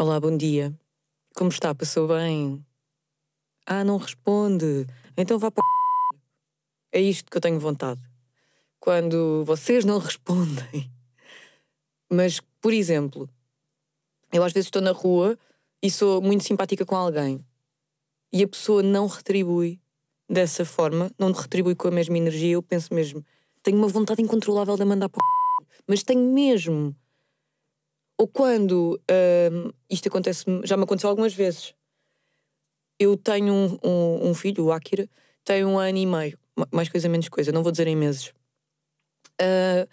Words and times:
Olá, 0.00 0.18
bom 0.18 0.34
dia. 0.34 0.74
Como 1.36 1.50
está? 1.50 1.74
Passou 1.74 2.08
bem? 2.08 2.64
Ah, 3.66 3.84
não 3.84 3.98
responde. 3.98 4.86
Então 5.14 5.38
vá 5.38 5.50
para. 5.50 5.62
É 6.90 6.98
isto 6.98 7.30
que 7.30 7.36
eu 7.36 7.40
tenho 7.42 7.60
vontade. 7.60 8.00
Quando 8.78 9.44
vocês 9.44 9.84
não 9.84 9.98
respondem. 10.00 10.90
Mas, 12.10 12.40
por 12.62 12.72
exemplo, 12.72 13.28
eu 14.32 14.42
às 14.42 14.54
vezes 14.54 14.68
estou 14.68 14.80
na 14.80 14.92
rua 14.92 15.38
e 15.82 15.90
sou 15.90 16.22
muito 16.22 16.44
simpática 16.44 16.86
com 16.86 16.96
alguém 16.96 17.44
e 18.32 18.42
a 18.42 18.48
pessoa 18.48 18.82
não 18.82 19.06
retribui 19.06 19.78
dessa 20.26 20.64
forma, 20.64 21.10
não 21.18 21.30
retribui 21.30 21.74
com 21.74 21.88
a 21.88 21.90
mesma 21.90 22.16
energia, 22.16 22.52
eu 22.52 22.62
penso 22.62 22.94
mesmo, 22.94 23.22
tenho 23.62 23.76
uma 23.76 23.88
vontade 23.88 24.22
incontrolável 24.22 24.78
de 24.78 24.84
mandar 24.86 25.10
para 25.10 25.20
o. 25.20 25.66
Mas 25.86 26.02
tenho 26.02 26.32
mesmo. 26.32 26.96
Ou 28.20 28.28
quando 28.28 29.00
hum, 29.50 29.72
isto 29.88 30.08
acontece, 30.08 30.44
já 30.64 30.76
me 30.76 30.82
aconteceu 30.82 31.08
algumas 31.08 31.32
vezes. 31.32 31.74
Eu 32.98 33.16
tenho 33.16 33.50
um, 33.50 33.78
um, 33.82 34.28
um, 34.28 34.34
filho, 34.34 34.66
o 34.66 34.72
Akira, 34.72 35.08
tem 35.42 35.64
um 35.64 35.78
ano 35.78 35.96
e 35.96 36.04
meio, 36.04 36.38
mais 36.70 36.90
coisa 36.90 37.08
menos 37.08 37.30
coisa, 37.30 37.50
não 37.50 37.62
vou 37.62 37.72
dizer 37.72 37.86
em 37.86 37.96
meses. 37.96 38.26
Uh, 39.40 39.88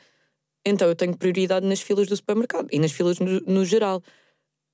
então 0.66 0.90
eu 0.90 0.96
tenho 0.98 1.18
prioridade 1.18 1.66
nas 1.66 1.80
filas 1.80 2.06
do 2.06 2.18
supermercado 2.18 2.68
e 2.70 2.78
nas 2.80 2.92
filas 2.92 3.18
no, 3.18 3.40
no 3.40 3.64
geral. 3.64 4.04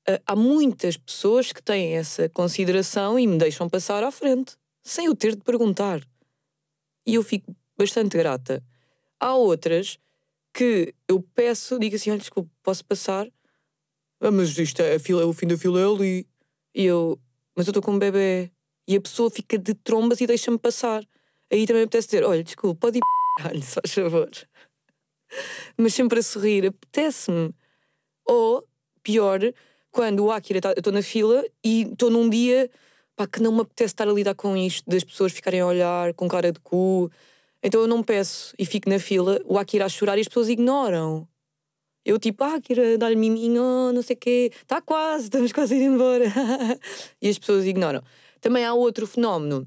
Uh, 0.09 0.17
há 0.26 0.36
muitas 0.36 0.98
pessoas 0.98 1.52
que 1.52 1.62
têm 1.62 1.95
essa 1.95 2.28
consideração 2.30 3.20
e 3.20 3.28
me 3.28 3.38
deixam 3.38 3.70
passar 3.70 4.04
à 4.04 4.09
frente, 4.09 4.58
sem 4.84 5.06
eu 5.06 5.16
ter 5.16 5.36
de 5.36 5.44
perguntar. 5.44 6.02
E 7.06 7.14
eu 7.14 7.22
fico 7.22 7.56
bastante 7.78 8.17
grata. 8.17 8.64
Há 9.20 9.36
outras 9.36 10.00
que 10.52 10.95
eu 11.08 11.22
peço, 11.36 11.78
digo 11.78 11.95
assim: 11.95 12.09
olha, 12.09 12.17
desculpa, 12.17 12.50
posso 12.64 12.84
passar? 12.84 13.30
Ah, 14.23 14.32
mas 14.32 14.58
isto 14.58 14.82
é, 14.82 14.95
é 14.95 15.26
o 15.26 15.34
fim 15.34 15.48
da 15.48 15.58
fila 15.58 15.82
é 15.82 15.86
ali. 15.86 16.27
E 16.73 16.86
eu, 16.86 17.20
mas 17.55 17.68
eu 17.68 17.72
estou 17.72 17.84
com 17.84 17.91
um 17.91 18.00
bebê. 18.00 18.52
E 18.88 18.95
a 18.95 19.02
pessoa 19.02 19.30
fica 19.30 19.58
de 19.58 19.73
trombas 19.73 20.22
e 20.22 20.28
deixa-me 20.28 20.58
passar. 20.58 21.03
Aí 21.52 21.67
também 21.67 21.81
me 21.81 21.86
apetece 21.86 22.08
dizer, 22.08 22.23
olha, 22.23 22.44
desculpa, 22.44 22.80
pode 22.80 23.00
ir 23.00 23.02
p***lhe, 23.44 23.61
se 23.61 23.73
faz 23.73 23.94
favor. 23.94 24.30
mas 25.78 25.94
sempre 25.94 26.20
a 26.20 26.23
sorrir, 26.23 26.67
apetece-me. 26.67 27.53
Ou, 28.25 28.66
pior, 29.03 29.39
quando 29.92 30.26
o 30.26 30.31
Akira, 30.31 30.61
tá, 30.61 30.70
eu 30.70 30.80
estou 30.80 30.94
na 30.94 31.02
fila 31.02 31.44
e 31.64 31.83
estou 31.83 32.09
num 32.09 32.30
dia 32.30 32.70
pá, 33.16 33.28
que 33.28 33.42
não 33.42 33.52
me 33.52 33.61
apetece 33.61 33.94
estar 33.94 34.08
a 34.08 34.14
lidar 34.14 34.36
com 34.36 34.55
isto, 34.55 34.89
das 34.89 35.03
pessoas 35.03 35.31
ficarem 35.31 35.59
a 35.59 35.67
olhar 35.67 36.14
com 36.14 36.28
cara 36.28 36.52
de 36.52 36.59
cu. 36.59 37.11
Então 37.61 37.81
eu 37.81 37.88
não 37.88 38.02
peço 38.02 38.53
e 38.58 38.66
fico 38.66 38.89
na 38.89 39.00
fila, 39.00 39.39
o 39.45 39.58
Akira 39.58 39.86
a 39.86 39.89
chorar 39.89 40.17
e 40.17 40.22
as 40.22 40.28
pessoas 40.28 40.50
ignoram. 40.50 41.28
Eu 42.06 42.20
tipo, 42.20 42.44
ah, 42.44 42.59
quero 42.62 42.98
dar-lhe 42.98 43.16
miminho, 43.16 43.94
não 43.94 44.02
sei 44.02 44.16
o 44.16 44.20
quê, 44.20 44.52
está 44.54 44.82
quase, 44.82 45.26
estamos 45.26 45.54
quase 45.54 45.73
a 45.73 45.78
ir 45.78 45.84
embora. 45.84 46.26
e 47.22 47.30
as 47.30 47.40
pessoas 47.40 47.66
ignoram. 47.66 48.04
Também 48.42 48.66
há 48.66 48.73
outro 48.73 49.08
fenómeno, 49.08 49.66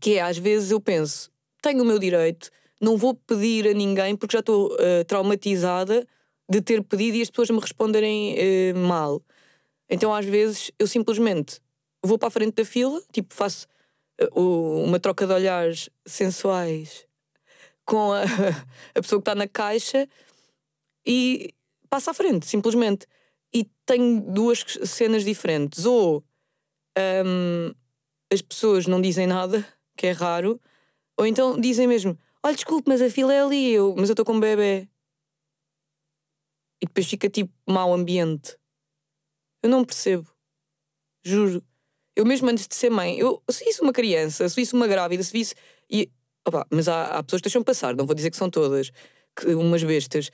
que 0.00 0.14
é 0.14 0.22
às 0.22 0.38
vezes 0.38 0.70
eu 0.70 0.80
penso, 0.80 1.30
tenho 1.60 1.82
o 1.82 1.86
meu 1.86 1.98
direito, 1.98 2.50
não 2.80 2.96
vou 2.96 3.14
pedir 3.14 3.68
a 3.68 3.74
ninguém 3.74 4.16
porque 4.16 4.32
já 4.32 4.40
estou 4.40 4.72
uh, 4.72 5.04
traumatizada 5.06 6.06
de 6.48 6.62
ter 6.62 6.82
pedido 6.82 7.18
e 7.18 7.22
as 7.22 7.28
pessoas 7.28 7.50
me 7.50 7.60
responderem 7.60 8.34
uh, 8.34 8.78
mal. 8.78 9.22
Então 9.88 10.14
às 10.14 10.24
vezes 10.24 10.70
eu 10.78 10.86
simplesmente 10.86 11.60
vou 12.02 12.18
para 12.18 12.28
a 12.28 12.30
frente 12.30 12.54
da 12.54 12.64
fila, 12.64 13.02
tipo, 13.12 13.34
faço 13.34 13.66
uh, 14.34 14.82
uma 14.82 14.98
troca 14.98 15.26
de 15.26 15.34
olhares 15.34 15.90
sensuais 16.06 17.06
com 17.84 18.12
a, 18.12 18.22
a 18.94 19.02
pessoa 19.02 19.20
que 19.20 19.28
está 19.28 19.34
na 19.34 19.46
caixa 19.46 20.08
e 21.06 21.54
passa 21.88 22.10
à 22.10 22.14
frente, 22.14 22.46
simplesmente. 22.46 23.06
E 23.52 23.66
tenho 23.84 24.20
duas 24.20 24.64
cenas 24.84 25.24
diferentes. 25.24 25.84
Ou 25.84 26.24
um, 27.26 27.72
as 28.32 28.42
pessoas 28.42 28.86
não 28.86 29.00
dizem 29.00 29.26
nada, 29.26 29.66
que 29.96 30.06
é 30.06 30.12
raro, 30.12 30.60
ou 31.18 31.26
então 31.26 31.60
dizem 31.60 31.86
mesmo: 31.86 32.18
Olha, 32.42 32.54
desculpe, 32.54 32.88
mas 32.88 33.02
a 33.02 33.10
fila 33.10 33.34
é 33.34 33.42
ali, 33.42 33.72
eu, 33.72 33.94
mas 33.96 34.08
eu 34.08 34.14
estou 34.14 34.24
com 34.24 34.34
um 34.34 34.40
bebê. 34.40 34.88
E 36.82 36.86
depois 36.86 37.06
fica 37.06 37.28
tipo 37.28 37.52
mau 37.68 37.92
ambiente. 37.92 38.56
Eu 39.62 39.68
não 39.68 39.84
percebo. 39.84 40.26
Juro. 41.22 41.62
Eu 42.16 42.24
mesmo 42.24 42.48
antes 42.48 42.66
de 42.66 42.74
ser 42.74 42.90
mãe, 42.90 43.18
eu, 43.18 43.42
se 43.50 43.64
visse 43.64 43.82
uma 43.82 43.92
criança, 43.92 44.48
se 44.48 44.56
visse 44.56 44.74
uma 44.74 44.86
grávida, 44.86 45.22
se 45.22 45.32
visse. 45.32 45.54
E, 45.90 46.10
opa, 46.46 46.66
mas 46.70 46.88
há, 46.88 47.18
há 47.18 47.22
pessoas 47.22 47.40
que 47.40 47.48
deixam 47.48 47.62
passar, 47.62 47.94
não 47.94 48.06
vou 48.06 48.14
dizer 48.14 48.30
que 48.30 48.36
são 48.36 48.50
todas, 48.50 48.90
que, 49.36 49.54
umas 49.54 49.84
bestas. 49.84 50.30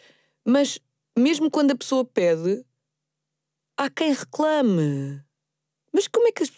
Mas 0.47 0.79
mesmo 1.19 1.51
quando 1.51 1.73
a 1.73 1.77
pessoa 1.77 2.05
pede, 2.05 2.65
há 3.77 3.91
quem 3.91 4.13
reclame. 4.13 5.21
Mas 5.93 6.07
como 6.07 6.29
é 6.29 6.33
que 6.33 6.45
as 6.45 6.51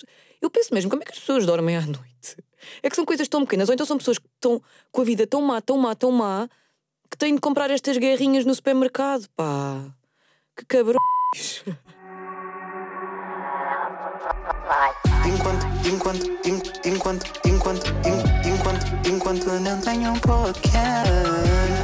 Eu 0.43 0.51
penso 0.51 0.75
mesmo, 0.75 0.91
como 0.91 1.03
é 1.03 1.07
que 1.07 1.13
as 1.13 1.19
pessoas 1.19 1.47
dormem 1.47 1.77
à 1.77 1.81
noite? 1.87 2.37
É 2.83 2.91
que 2.91 2.97
são 2.97 3.07
coisas 3.07 3.27
tão 3.29 3.45
pequenas, 3.45 3.69
ou 3.69 3.75
então 3.75 3.87
são 3.87 3.97
pessoas 3.97 4.19
que 4.19 4.27
estão 4.27 4.61
com 4.93 5.01
a 5.01 5.05
vida 5.05 5.27
tão 5.27 5.41
má, 5.41 5.61
tão 5.61 5.79
má, 5.79 5.95
tão 5.95 6.13
má, 6.13 6.49
que 7.11 7.17
têm 7.17 7.35
de 7.35 7.41
comprar 7.41 7.71
estas 7.71 7.97
guerrinhas 7.97 8.45
no 8.45 8.55
supermercado, 8.55 9.27
pá. 9.35 9.87
Que 10.55 10.67
cabrões. 10.67 11.65
Enquanto, 15.25 15.67
enquanto, 15.87 16.27
enquanto, 16.85 17.27
enquanto, 17.47 17.87
enquanto, 18.45 19.09
enquanto, 19.09 19.47
não 19.61 19.81
tenho 19.81 20.13
um. 20.13 21.78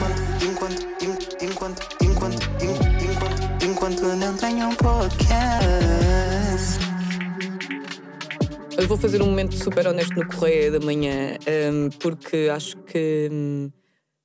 Enquanto, 3.84 4.16
não 4.16 4.34
tenho 4.36 4.68
um 4.68 4.74
podcast. 4.76 5.14
Eu 8.78 8.88
vou 8.88 8.96
fazer 8.96 9.20
um 9.20 9.26
momento 9.26 9.56
super 9.56 9.86
honesto 9.86 10.14
no 10.14 10.26
Correio 10.26 10.72
da 10.72 10.80
Manhã, 10.80 11.36
um, 11.70 11.90
porque 11.98 12.48
acho 12.50 12.76
que 12.84 13.28
um, 13.30 13.70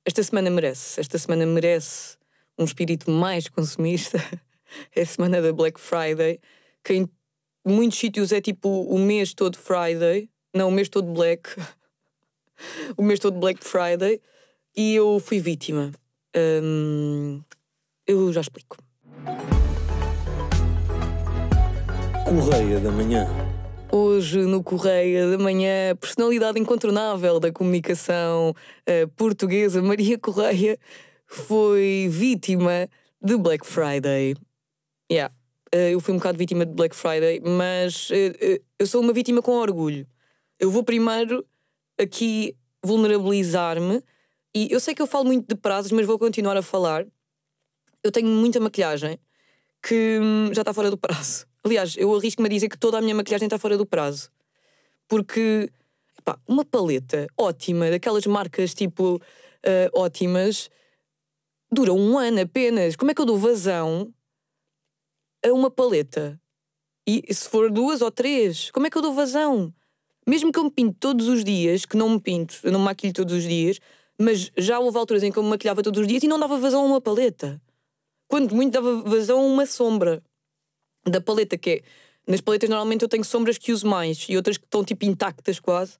esta 0.04 0.22
semana 0.22 0.48
merece. 0.48 0.98
Esta 0.98 1.18
semana 1.18 1.44
merece 1.44 2.16
um 2.58 2.64
espírito 2.64 3.10
mais 3.10 3.48
consumista. 3.48 4.18
é 4.96 5.02
a 5.02 5.06
semana 5.06 5.42
da 5.42 5.52
Black 5.52 5.78
Friday, 5.78 6.40
que 6.82 6.94
em 6.94 7.10
muitos 7.66 7.98
sítios 7.98 8.32
é 8.32 8.40
tipo 8.40 8.68
o 8.68 8.98
mês 8.98 9.34
todo 9.34 9.58
Friday, 9.58 10.30
não, 10.54 10.68
o 10.68 10.72
mês 10.72 10.88
todo 10.88 11.12
Black. 11.12 11.50
o 12.96 13.02
mês 13.02 13.20
todo 13.20 13.38
Black 13.38 13.62
Friday. 13.62 14.22
E 14.74 14.94
eu 14.94 15.20
fui 15.20 15.38
vítima. 15.38 15.92
Hum, 16.34 17.42
eu 18.06 18.32
já 18.32 18.40
explico. 18.40 18.78
Correia 22.24 22.78
da 22.78 22.92
Manhã. 22.92 23.26
Hoje, 23.92 24.38
no 24.42 24.62
Correia 24.62 25.30
da 25.30 25.38
Manhã, 25.38 25.96
personalidade 25.96 26.60
incontornável 26.60 27.40
da 27.40 27.50
comunicação 27.50 28.50
uh, 28.50 29.08
portuguesa, 29.16 29.82
Maria 29.82 30.16
Correia, 30.16 30.78
foi 31.26 32.06
vítima 32.08 32.88
de 33.20 33.36
Black 33.36 33.66
Friday. 33.66 34.36
Yeah. 35.10 35.34
Uh, 35.74 35.90
eu 35.92 36.00
fui 36.00 36.14
um 36.14 36.18
bocado 36.18 36.38
vítima 36.38 36.64
de 36.64 36.72
Black 36.72 36.94
Friday, 36.94 37.40
mas 37.40 38.10
uh, 38.10 38.62
eu 38.78 38.86
sou 38.86 39.02
uma 39.02 39.12
vítima 39.12 39.42
com 39.42 39.52
orgulho. 39.52 40.06
Eu 40.58 40.70
vou 40.70 40.84
primeiro 40.84 41.44
aqui 41.98 42.54
vulnerabilizar-me 42.84 44.02
e 44.54 44.68
eu 44.70 44.78
sei 44.78 44.94
que 44.94 45.02
eu 45.02 45.06
falo 45.06 45.24
muito 45.24 45.48
de 45.48 45.54
prazos, 45.54 45.90
mas 45.92 46.06
vou 46.06 46.18
continuar 46.18 46.56
a 46.56 46.62
falar. 46.62 47.06
Eu 48.02 48.10
tenho 48.10 48.28
muita 48.28 48.60
maquilhagem 48.60 49.18
que 49.82 50.18
hum, 50.20 50.52
já 50.52 50.62
está 50.62 50.72
fora 50.72 50.90
do 50.90 50.96
prazo. 50.96 51.46
Aliás, 51.64 51.94
eu 51.96 52.14
arrisco-me 52.14 52.46
a 52.46 52.50
dizer 52.50 52.68
que 52.68 52.78
toda 52.78 52.98
a 52.98 53.00
minha 53.00 53.14
maquilhagem 53.14 53.46
está 53.46 53.58
fora 53.58 53.76
do 53.76 53.86
prazo. 53.86 54.30
Porque, 55.08 55.70
epá, 56.18 56.38
uma 56.46 56.64
paleta 56.64 57.26
ótima, 57.36 57.90
daquelas 57.90 58.26
marcas 58.26 58.72
tipo 58.72 59.16
uh, 59.16 59.20
ótimas, 60.00 60.70
dura 61.70 61.92
um 61.92 62.18
ano 62.18 62.40
apenas. 62.40 62.96
Como 62.96 63.10
é 63.10 63.14
que 63.14 63.20
eu 63.20 63.26
dou 63.26 63.36
vazão 63.36 64.12
a 65.44 65.52
uma 65.52 65.70
paleta? 65.70 66.40
E 67.06 67.34
se 67.34 67.48
for 67.48 67.70
duas 67.70 68.02
ou 68.02 68.10
três, 68.10 68.70
como 68.70 68.86
é 68.86 68.90
que 68.90 68.96
eu 68.96 69.02
dou 69.02 69.12
vazão? 69.12 69.74
Mesmo 70.26 70.52
que 70.52 70.58
eu 70.58 70.64
me 70.64 70.70
pinto 70.70 70.96
todos 71.00 71.28
os 71.28 71.42
dias, 71.42 71.84
que 71.84 71.96
não 71.96 72.10
me 72.10 72.20
pinto, 72.20 72.60
eu 72.62 72.70
não 72.70 72.78
me 72.78 72.84
maquilho 72.84 73.12
todos 73.12 73.34
os 73.34 73.42
dias, 73.42 73.80
mas 74.18 74.52
já 74.56 74.78
houve 74.78 74.96
alturas 74.96 75.22
em 75.22 75.32
que 75.32 75.38
eu 75.38 75.42
me 75.42 75.48
maquilhava 75.48 75.82
todos 75.82 76.00
os 76.00 76.06
dias 76.06 76.22
e 76.22 76.28
não 76.28 76.38
dava 76.38 76.58
vazão 76.58 76.82
a 76.82 76.86
uma 76.86 77.00
paleta. 77.00 77.60
Quando 78.30 78.54
muito 78.54 78.72
dava 78.72 79.02
vazão 79.02 79.40
a 79.40 79.42
uma 79.42 79.66
sombra 79.66 80.22
da 81.04 81.20
paleta, 81.20 81.58
que 81.58 81.70
é. 81.70 81.82
Nas 82.28 82.40
paletas 82.40 82.68
normalmente 82.70 83.02
eu 83.02 83.08
tenho 83.08 83.24
sombras 83.24 83.58
que 83.58 83.72
uso 83.72 83.88
mais 83.88 84.24
e 84.28 84.36
outras 84.36 84.56
que 84.56 84.64
estão 84.64 84.84
tipo 84.84 85.04
intactas 85.04 85.58
quase. 85.58 85.98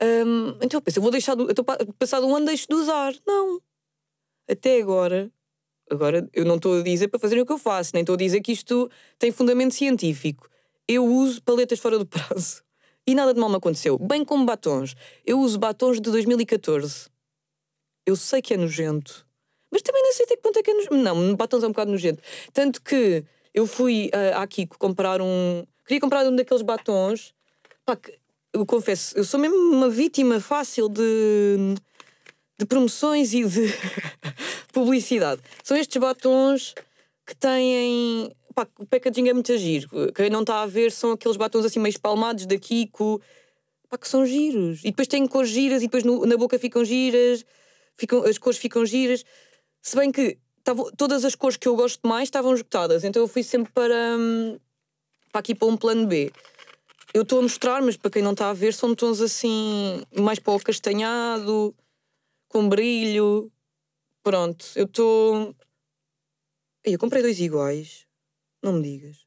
Um, 0.00 0.50
então 0.62 0.78
eu 0.78 0.80
penso, 0.80 0.98
eu 1.00 1.02
vou 1.02 1.10
deixar. 1.10 1.34
De, 1.34 1.42
eu 1.42 1.50
estou 1.50 1.64
passado 1.98 2.28
um 2.28 2.36
ano, 2.36 2.46
deixo 2.46 2.68
de 2.68 2.74
usar. 2.74 3.12
Não. 3.26 3.60
Até 4.48 4.80
agora. 4.80 5.32
Agora 5.90 6.28
eu 6.32 6.44
não 6.44 6.56
estou 6.56 6.78
a 6.78 6.82
dizer 6.82 7.08
para 7.08 7.18
fazer 7.18 7.40
o 7.40 7.44
que 7.46 7.52
eu 7.52 7.58
faço, 7.58 7.90
nem 7.94 8.02
estou 8.02 8.14
a 8.14 8.18
dizer 8.18 8.40
que 8.40 8.52
isto 8.52 8.88
tem 9.18 9.32
fundamento 9.32 9.74
científico. 9.74 10.48
Eu 10.86 11.04
uso 11.04 11.42
paletas 11.42 11.80
fora 11.80 11.98
do 11.98 12.06
prazo. 12.06 12.62
E 13.04 13.16
nada 13.16 13.34
de 13.34 13.40
mal 13.40 13.48
me 13.50 13.56
aconteceu. 13.56 13.98
Bem 13.98 14.24
como 14.24 14.46
batons. 14.46 14.94
Eu 15.26 15.40
uso 15.40 15.58
batons 15.58 16.00
de 16.00 16.08
2014. 16.08 17.08
Eu 18.06 18.14
sei 18.14 18.40
que 18.40 18.54
é 18.54 18.56
nojento. 18.56 19.27
Mas 19.70 19.82
também 19.82 20.02
não 20.02 20.12
sei 20.12 20.24
até 20.24 20.36
que 20.36 20.42
ponto 20.42 20.58
é 20.58 20.62
que 20.62 20.70
é 20.70 20.74
nojento. 20.74 20.96
Não, 20.96 21.36
batons 21.36 21.62
é 21.62 21.66
um 21.66 21.70
bocado 21.70 21.90
nojento. 21.90 22.22
Tanto 22.52 22.80
que 22.82 23.24
eu 23.52 23.66
fui 23.66 24.10
uh, 24.14 24.38
à 24.38 24.46
Kiko 24.46 24.78
comprar 24.78 25.20
um. 25.20 25.64
Queria 25.86 26.00
comprar 26.00 26.26
um 26.26 26.34
daqueles 26.34 26.62
batons. 26.62 27.34
Pá, 27.84 27.96
que, 27.96 28.18
eu 28.52 28.64
confesso, 28.66 29.16
eu 29.16 29.24
sou 29.24 29.38
mesmo 29.38 29.56
uma 29.56 29.90
vítima 29.90 30.40
fácil 30.40 30.88
de, 30.88 31.74
de 32.58 32.66
promoções 32.66 33.32
e 33.34 33.44
de 33.44 33.66
publicidade. 34.72 35.40
São 35.62 35.76
estes 35.76 36.00
batons 36.00 36.74
que 37.26 37.36
têm. 37.36 38.32
Pá, 38.54 38.66
o 38.78 38.86
packaging 38.86 39.28
é 39.28 39.34
muito 39.34 39.56
giro. 39.56 39.88
Quem 40.12 40.30
não 40.30 40.40
está 40.40 40.62
a 40.62 40.66
ver 40.66 40.90
são 40.90 41.12
aqueles 41.12 41.36
batons 41.36 41.64
assim 41.64 41.78
meio 41.78 41.90
espalmados 41.90 42.46
da 42.46 42.56
Kiko. 42.58 43.20
Pá, 43.88 43.96
que 43.96 44.08
são 44.08 44.26
giros. 44.26 44.80
E 44.80 44.90
depois 44.90 45.08
têm 45.08 45.26
cores 45.26 45.50
giras 45.50 45.82
e 45.82 45.86
depois 45.86 46.04
no, 46.04 46.26
na 46.26 46.36
boca 46.36 46.58
ficam 46.58 46.84
giras. 46.84 47.44
Ficam, 47.94 48.24
as 48.24 48.38
cores 48.38 48.58
ficam 48.58 48.84
giras. 48.84 49.24
Se 49.88 49.96
bem 49.96 50.12
que 50.12 50.36
tavam, 50.62 50.90
todas 50.98 51.24
as 51.24 51.34
cores 51.34 51.56
que 51.56 51.66
eu 51.66 51.74
gosto 51.74 52.06
mais 52.06 52.24
estavam 52.24 52.52
esgotadas. 52.52 53.04
Então 53.04 53.22
eu 53.22 53.26
fui 53.26 53.42
sempre 53.42 53.72
para, 53.72 54.18
hum, 54.18 54.58
para 55.32 55.38
aqui 55.38 55.54
para 55.54 55.66
um 55.66 55.78
plano 55.78 56.06
B. 56.06 56.30
Eu 57.14 57.22
estou 57.22 57.38
a 57.38 57.42
mostrar, 57.42 57.80
mas 57.80 57.96
para 57.96 58.10
quem 58.10 58.20
não 58.20 58.32
está 58.32 58.50
a 58.50 58.52
ver, 58.52 58.74
são 58.74 58.94
tons 58.94 59.22
assim, 59.22 60.02
mais 60.14 60.38
para 60.38 60.52
o 60.52 60.60
castanhado, 60.60 61.74
com 62.48 62.68
brilho. 62.68 63.50
Pronto, 64.22 64.66
eu 64.76 64.84
estou. 64.84 65.56
Eu 66.84 66.98
comprei 66.98 67.22
dois 67.22 67.40
iguais. 67.40 68.06
Não 68.62 68.74
me 68.74 68.82
digas. 68.82 69.26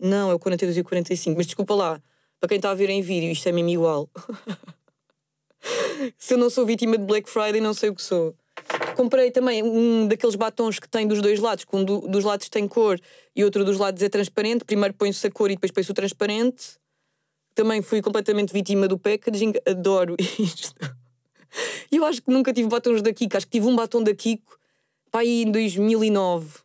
Não, 0.00 0.32
é 0.32 0.34
o 0.34 0.38
42 0.40 0.78
e 0.78 0.80
o 0.80 0.84
45. 0.84 1.36
Mas 1.36 1.46
desculpa 1.46 1.76
lá, 1.76 2.02
para 2.40 2.48
quem 2.48 2.56
está 2.56 2.72
a 2.72 2.74
ver 2.74 2.90
em 2.90 3.02
vídeo, 3.02 3.30
isto 3.30 3.48
é 3.48 3.52
mesmo 3.52 3.70
igual. 3.70 4.10
Se 6.18 6.34
eu 6.34 6.38
não 6.38 6.50
sou 6.50 6.66
vítima 6.66 6.98
de 6.98 7.04
Black 7.04 7.30
Friday, 7.30 7.60
não 7.60 7.72
sei 7.72 7.90
o 7.90 7.94
que 7.94 8.02
sou. 8.02 8.36
Comprei 8.94 9.30
também 9.30 9.62
um 9.62 10.06
daqueles 10.06 10.36
batons 10.36 10.78
que 10.78 10.88
tem 10.88 11.06
dos 11.06 11.20
dois 11.20 11.40
lados, 11.40 11.64
que 11.64 11.74
um 11.74 11.84
do, 11.84 12.00
dos 12.02 12.24
lados 12.24 12.48
tem 12.48 12.68
cor 12.68 13.00
e 13.34 13.44
outro 13.44 13.64
dos 13.64 13.78
lados 13.78 14.02
é 14.02 14.08
transparente. 14.08 14.64
Primeiro 14.64 14.94
põe-se 14.94 15.26
a 15.26 15.30
cor 15.30 15.50
e 15.50 15.54
depois 15.54 15.72
põe-se 15.72 15.90
o 15.90 15.94
transparente. 15.94 16.78
Também 17.54 17.82
fui 17.82 18.00
completamente 18.00 18.52
vítima 18.52 18.86
do 18.86 18.98
packaging, 18.98 19.54
adoro 19.66 20.16
isto. 20.38 20.74
E 21.90 21.96
eu 21.96 22.04
acho 22.04 22.22
que 22.22 22.30
nunca 22.30 22.52
tive 22.52 22.68
batons 22.68 23.02
da 23.02 23.12
Kiko, 23.12 23.36
acho 23.36 23.46
que 23.46 23.52
tive 23.52 23.66
um 23.66 23.76
batom 23.76 24.02
da 24.02 24.14
Kiko 24.14 24.56
para 25.10 25.20
aí 25.20 25.42
em 25.42 25.50
2009. 25.50 26.60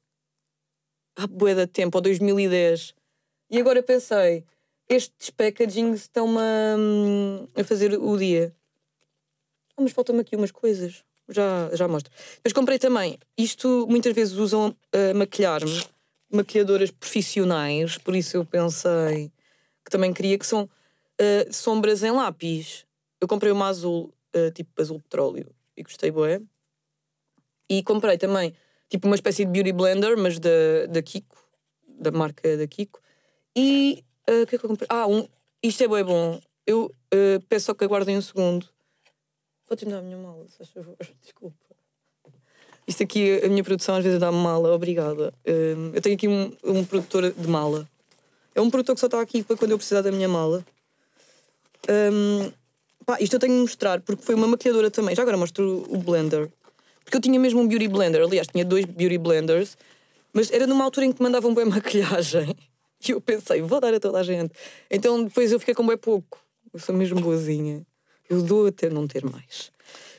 Há 1.16 1.28
bué 1.28 1.54
de 1.54 1.68
tempo, 1.68 1.98
ou 1.98 2.02
2010. 2.02 2.94
E 3.52 3.60
agora 3.60 3.84
pensei, 3.84 4.44
estes 4.88 5.30
packagings 5.30 6.02
estão-me 6.02 6.40
a, 6.40 7.62
a 7.62 7.64
fazer 7.64 7.94
o 7.98 8.18
dia. 8.18 8.56
Oh, 9.76 9.84
mas 9.84 9.92
faltam-me 9.92 10.22
aqui 10.22 10.36
umas 10.36 10.52
coisas 10.52 11.04
já, 11.30 11.70
já 11.74 11.88
mostro. 11.88 12.12
Mas 12.44 12.54
comprei 12.54 12.80
também, 12.80 13.18
isto 13.38 13.86
muitas 13.90 14.14
vezes 14.14 14.34
usam 14.38 14.70
uh, 14.70 15.16
maquilhar-me, 15.16 15.84
maquilhadoras 16.32 16.92
profissionais, 16.92 17.98
por 17.98 18.16
isso 18.16 18.38
eu 18.38 18.46
pensei 18.46 19.32
que 19.84 19.92
também 19.92 20.14
queria, 20.14 20.38
que 20.38 20.46
são 20.46 20.64
uh, 20.64 21.54
sombras 21.54 22.04
em 22.04 22.12
lápis. 22.12 22.86
Eu 23.22 23.28
comprei 23.28 23.52
uma 23.52 23.68
azul, 23.68 24.14
uh, 24.36 24.52
tipo 24.52 24.82
azul 24.82 25.00
petróleo, 25.00 25.50
e 25.78 25.84
gostei 25.84 26.12
boé. 26.12 26.42
E 27.70 27.84
comprei 27.84 28.18
também, 28.18 28.54
tipo 28.90 29.08
uma 29.08 29.16
espécie 29.16 29.46
de 29.46 29.52
beauty 29.52 29.72
blender, 29.72 30.18
mas 30.18 30.40
da, 30.40 30.88
da 30.90 31.02
Kiko, 31.02 31.38
da 31.88 32.12
marca 32.12 32.58
da 32.58 32.68
Kiko. 32.68 33.00
E 33.56 34.04
o 34.28 34.48
que 34.48 34.56
é 34.56 34.60
que 34.60 34.66
eu 34.66 34.70
comprei? 34.70 34.88
Ah, 34.90 35.08
um, 35.08 35.28
isto 35.62 35.84
é 35.84 35.88
bué 35.88 36.04
bom. 36.04 36.40
Eu 36.66 36.92
peço 37.48 37.68
só 37.68 37.74
que 37.74 37.84
aguardem 37.84 38.18
um 38.18 38.22
segundo 38.22 38.68
Podes-me 39.70 39.92
dar 39.92 40.00
a 40.00 40.02
minha 40.02 40.18
mala, 40.18 40.48
se 40.48 40.58
faz 40.58 40.70
favor. 40.72 40.96
Desculpa. 41.22 41.56
Isto 42.88 43.04
aqui, 43.04 43.40
a 43.44 43.48
minha 43.48 43.64
produção 43.64 43.96
às 43.96 44.04
vezes 44.04 44.20
dá-me 44.20 44.40
mala, 44.40 44.74
obrigada. 44.74 45.32
Um, 45.48 45.92
eu 45.94 46.02
tenho 46.02 46.16
aqui 46.16 46.28
um, 46.28 46.52
um 46.64 46.84
produtor 46.84 47.32
de 47.32 47.48
mala. 47.48 47.88
É 48.56 48.60
um 48.60 48.70
produtor 48.72 48.96
que 48.96 49.00
só 49.00 49.06
está 49.06 49.22
aqui 49.22 49.44
para 49.44 49.56
quando 49.56 49.70
eu 49.70 49.78
precisar 49.78 50.02
da 50.02 50.12
minha 50.12 50.28
mala. 50.28 50.66
Um, 51.88 52.52
pá, 53.06 53.18
isto 53.22 53.36
eu 53.36 53.40
tenho 53.40 53.54
de 53.54 53.62
mostrar 53.62 54.02
porque 54.02 54.24
foi 54.24 54.34
uma 54.34 54.48
maquilhadora 54.48 54.90
também. 54.90 55.16
Já 55.16 55.22
agora 55.22 55.38
mostro 55.38 55.86
o 55.88 55.98
blender. 56.00 56.50
Porque 57.04 57.18
eu 57.18 57.22
tinha 57.22 57.40
mesmo 57.40 57.62
um 57.62 57.68
beauty 57.68 57.88
blender. 57.88 58.24
Aliás, 58.24 58.48
tinha 58.48 58.66
dois 58.66 58.86
beauty 58.86 59.20
blenders. 59.20 59.78
Mas 60.34 60.50
era 60.50 60.66
numa 60.66 60.84
altura 60.84 61.06
em 61.06 61.12
que 61.12 61.22
mandavam 61.22 61.54
bem 61.54 61.66
maquilhagem. 61.70 62.56
E 63.08 63.12
eu 63.12 63.22
pensei, 63.22 63.62
vou 63.62 63.80
dar 63.80 63.94
a 63.94 64.00
toda 64.00 64.18
a 64.18 64.24
gente. 64.24 64.52
Então 64.90 65.24
depois 65.24 65.52
eu 65.52 65.60
fiquei 65.60 65.76
com 65.76 65.86
bem 65.86 65.96
pouco. 65.96 66.40
Eu 66.74 66.80
sou 66.80 66.96
mesmo 66.96 67.22
boazinha. 67.22 67.86
Eu 68.30 68.42
dou 68.44 68.68
até 68.68 68.90
não 68.90 69.08
ter 69.08 69.26
mais. 69.26 69.72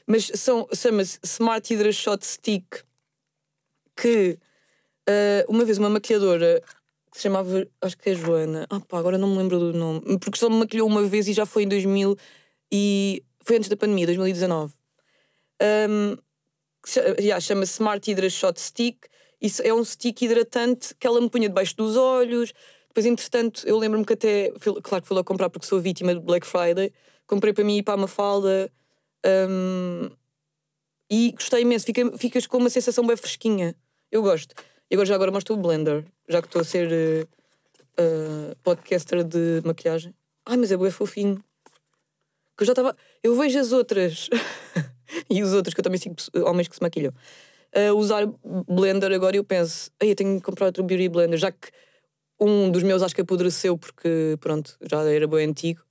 Mas 0.06 0.30
são, 0.34 0.66
chama-se 0.74 1.18
Smart 1.22 1.72
Hydra 1.72 1.92
Shot 1.92 2.26
Stick, 2.26 2.82
que 3.96 4.38
uh, 5.08 5.44
uma 5.48 5.64
vez 5.64 5.78
uma 5.78 5.88
maquilhadora 5.88 6.60
que 7.12 7.16
se 7.16 7.22
chamava, 7.22 7.66
acho 7.80 7.96
que 7.96 8.10
é 8.10 8.14
Joana, 8.14 8.66
ah 8.70 8.80
pá, 8.80 8.98
agora 8.98 9.18
não 9.18 9.28
me 9.28 9.38
lembro 9.38 9.58
do 9.58 9.72
nome, 9.72 10.18
porque 10.18 10.38
só 10.38 10.48
me 10.48 10.56
maquilhou 10.56 10.88
uma 10.88 11.02
vez 11.02 11.28
e 11.28 11.32
já 11.32 11.44
foi 11.44 11.64
em 11.64 11.68
2000 11.68 12.16
e 12.72 13.22
foi 13.42 13.56
antes 13.56 13.68
da 13.68 13.76
pandemia, 13.76 14.06
2019. 14.06 14.72
Um, 15.62 16.16
chama-se 17.40 17.72
Smart 17.72 18.10
Hydra 18.10 18.30
Shot 18.30 18.60
Stick. 18.60 19.06
Isso 19.40 19.62
é 19.62 19.72
um 19.72 19.82
stick 19.84 20.22
hidratante 20.22 20.94
que 20.98 21.06
ela 21.06 21.20
me 21.20 21.30
punha 21.30 21.48
debaixo 21.48 21.76
dos 21.76 21.96
olhos. 21.96 22.52
Depois, 22.88 23.06
entretanto, 23.06 23.62
eu 23.66 23.78
lembro-me 23.78 24.04
que 24.04 24.12
até, 24.12 24.52
claro 24.82 25.02
que 25.02 25.08
fui 25.08 25.16
lá 25.16 25.24
comprar 25.24 25.48
porque 25.48 25.66
sou 25.66 25.80
vítima 25.80 26.14
de 26.14 26.20
Black 26.20 26.46
Friday, 26.46 26.92
comprei 27.30 27.52
para 27.52 27.62
mim 27.62 27.78
e 27.78 27.82
para 27.82 27.94
a 27.94 27.96
Mafalda 27.96 28.70
um, 29.48 30.10
e 31.08 31.30
gostei 31.30 31.62
imenso. 31.62 31.86
Fica, 31.86 32.18
ficas 32.18 32.46
com 32.46 32.58
uma 32.58 32.68
sensação 32.68 33.06
bem 33.06 33.16
fresquinha. 33.16 33.76
Eu 34.10 34.20
gosto. 34.22 34.52
E 34.90 34.94
agora 34.94 35.06
já 35.06 35.14
agora 35.14 35.30
mostro 35.30 35.54
o 35.54 35.56
blender, 35.56 36.04
já 36.28 36.42
que 36.42 36.48
estou 36.48 36.60
a 36.60 36.64
ser 36.64 36.90
uh, 36.90 37.28
uh, 38.02 38.56
podcaster 38.64 39.22
de 39.22 39.62
maquilhagem. 39.64 40.12
Ai, 40.44 40.56
mas 40.56 40.72
é 40.72 40.76
bem 40.76 40.90
fofinho. 40.90 41.36
Que 42.56 42.64
eu 42.64 42.66
já 42.66 42.72
estava. 42.72 42.96
Eu 43.22 43.36
vejo 43.36 43.60
as 43.60 43.70
outras 43.70 44.28
e 45.30 45.42
os 45.42 45.52
outros, 45.52 45.72
que 45.72 45.80
eu 45.80 45.84
também 45.84 46.00
sigo 46.00 46.16
homens 46.44 46.66
que 46.66 46.74
se 46.74 46.82
maquilham, 46.82 47.12
uh, 47.76 47.96
usar 47.96 48.26
blender 48.68 49.12
agora 49.12 49.36
eu 49.36 49.44
penso, 49.44 49.90
ai, 50.00 50.10
eu 50.10 50.16
tenho 50.16 50.36
que 50.36 50.42
comprar 50.42 50.66
outro 50.66 50.82
beauty 50.82 51.08
blender, 51.08 51.38
já 51.38 51.52
que 51.52 51.70
um 52.40 52.70
dos 52.70 52.82
meus 52.82 53.02
acho 53.02 53.14
que 53.14 53.20
apodreceu 53.20 53.78
porque, 53.78 54.36
pronto, 54.40 54.76
já 54.82 55.04
era 55.04 55.28
bem 55.28 55.48
antigo. 55.48 55.82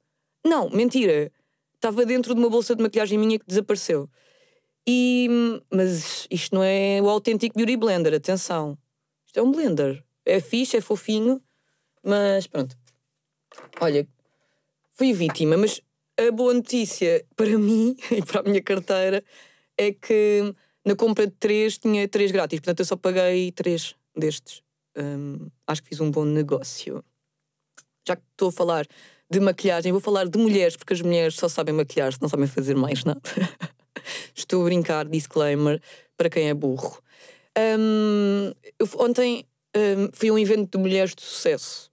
Não, 0.50 0.68
mentira. 0.72 1.32
Estava 1.76 2.04
dentro 2.08 2.34
de 2.34 2.40
uma 2.42 2.50
bolsa 2.50 2.76
de 2.76 2.82
maquilhagem 2.82 3.20
minha 3.20 3.38
que 3.38 3.46
desapareceu. 3.46 4.10
E, 4.88 5.30
mas 5.72 6.26
isto 6.32 6.56
não 6.56 6.64
é 6.64 7.00
o 7.00 7.08
autêntico 7.08 7.56
Beauty 7.56 7.78
Blender, 7.78 8.16
atenção. 8.16 8.76
Isto 9.28 9.40
é 9.40 9.44
um 9.44 9.52
blender. 9.52 10.04
É 10.26 10.40
fixe, 10.40 10.76
é 10.78 10.82
fofinho, 10.82 11.40
mas 12.04 12.48
pronto. 12.48 12.76
Olha, 13.80 14.08
fui 14.96 15.14
vítima, 15.14 15.56
mas 15.56 15.82
a 16.18 16.32
boa 16.32 16.56
notícia 16.56 17.24
para 17.36 17.56
mim 17.60 17.96
e 18.10 18.26
para 18.26 18.40
a 18.42 18.44
minha 18.44 18.64
carteira 18.64 19.24
é 19.78 19.92
que 19.92 20.56
na 20.84 20.96
compra 20.96 21.28
de 21.28 21.34
três 21.34 21.78
tinha 21.78 22.08
três 22.08 22.32
grátis, 22.32 22.60
portanto 22.60 22.80
eu 22.80 22.86
só 22.86 22.96
paguei 22.96 23.52
três 23.52 23.96
destes. 24.18 24.64
Hum, 24.98 25.48
acho 25.68 25.84
que 25.84 25.90
fiz 25.90 26.00
um 26.02 26.10
bom 26.10 26.26
negócio. 26.26 27.06
Já 28.08 28.16
que 28.16 28.24
estou 28.32 28.50
a 28.50 28.52
falar 28.52 28.88
de 29.30 29.40
maquilhagem, 29.40 29.92
vou 29.92 30.02
falar 30.02 30.28
de 30.28 30.38
mulheres, 30.38 30.76
porque 30.76 30.94
as 30.94 31.02
mulheres 31.02 31.36
só 31.36 31.48
sabem 31.48 31.74
maquilhar, 31.74 32.12
não 32.20 32.28
sabem 32.28 32.48
fazer 32.48 32.76
mais 32.76 33.04
nada. 33.04 33.22
Estou 34.34 34.62
a 34.62 34.66
brincar, 34.66 35.06
disclaimer, 35.06 35.82
para 36.18 36.30
quem 36.30 36.50
é 36.50 36.54
burro. 36.54 37.00
Um, 37.58 38.52
eu, 38.80 38.88
ontem 38.98 39.46
um, 39.76 40.10
fui 40.14 40.30
a 40.30 40.34
um 40.34 40.40
evento 40.40 40.78
de 40.78 40.82
mulheres 40.82 41.14
de 41.14 41.22
sucesso 41.22 41.92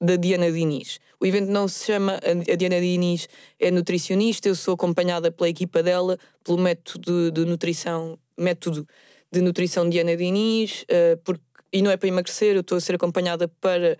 da 0.00 0.16
Diana 0.16 0.50
Diniz. 0.50 0.98
O 1.20 1.26
evento 1.26 1.50
não 1.50 1.68
se 1.68 1.86
chama. 1.86 2.14
A 2.52 2.56
Diana 2.56 2.80
Diniz 2.80 3.28
é 3.58 3.70
nutricionista, 3.70 4.48
eu 4.48 4.54
sou 4.54 4.74
acompanhada 4.74 5.30
pela 5.30 5.48
equipa 5.48 5.82
dela, 5.82 6.18
pelo 6.42 6.58
método 6.58 7.30
de 7.30 7.44
nutrição, 7.44 8.18
método 8.36 8.86
de 9.30 9.40
nutrição 9.40 9.88
Diana 9.88 10.16
Diniz, 10.16 10.82
uh, 10.82 11.16
porque, 11.24 11.42
e 11.72 11.82
não 11.82 11.90
é 11.90 11.96
para 11.96 12.08
emagrecer, 12.08 12.54
eu 12.54 12.60
estou 12.60 12.78
a 12.78 12.80
ser 12.80 12.94
acompanhada 12.94 13.48
para 13.48 13.96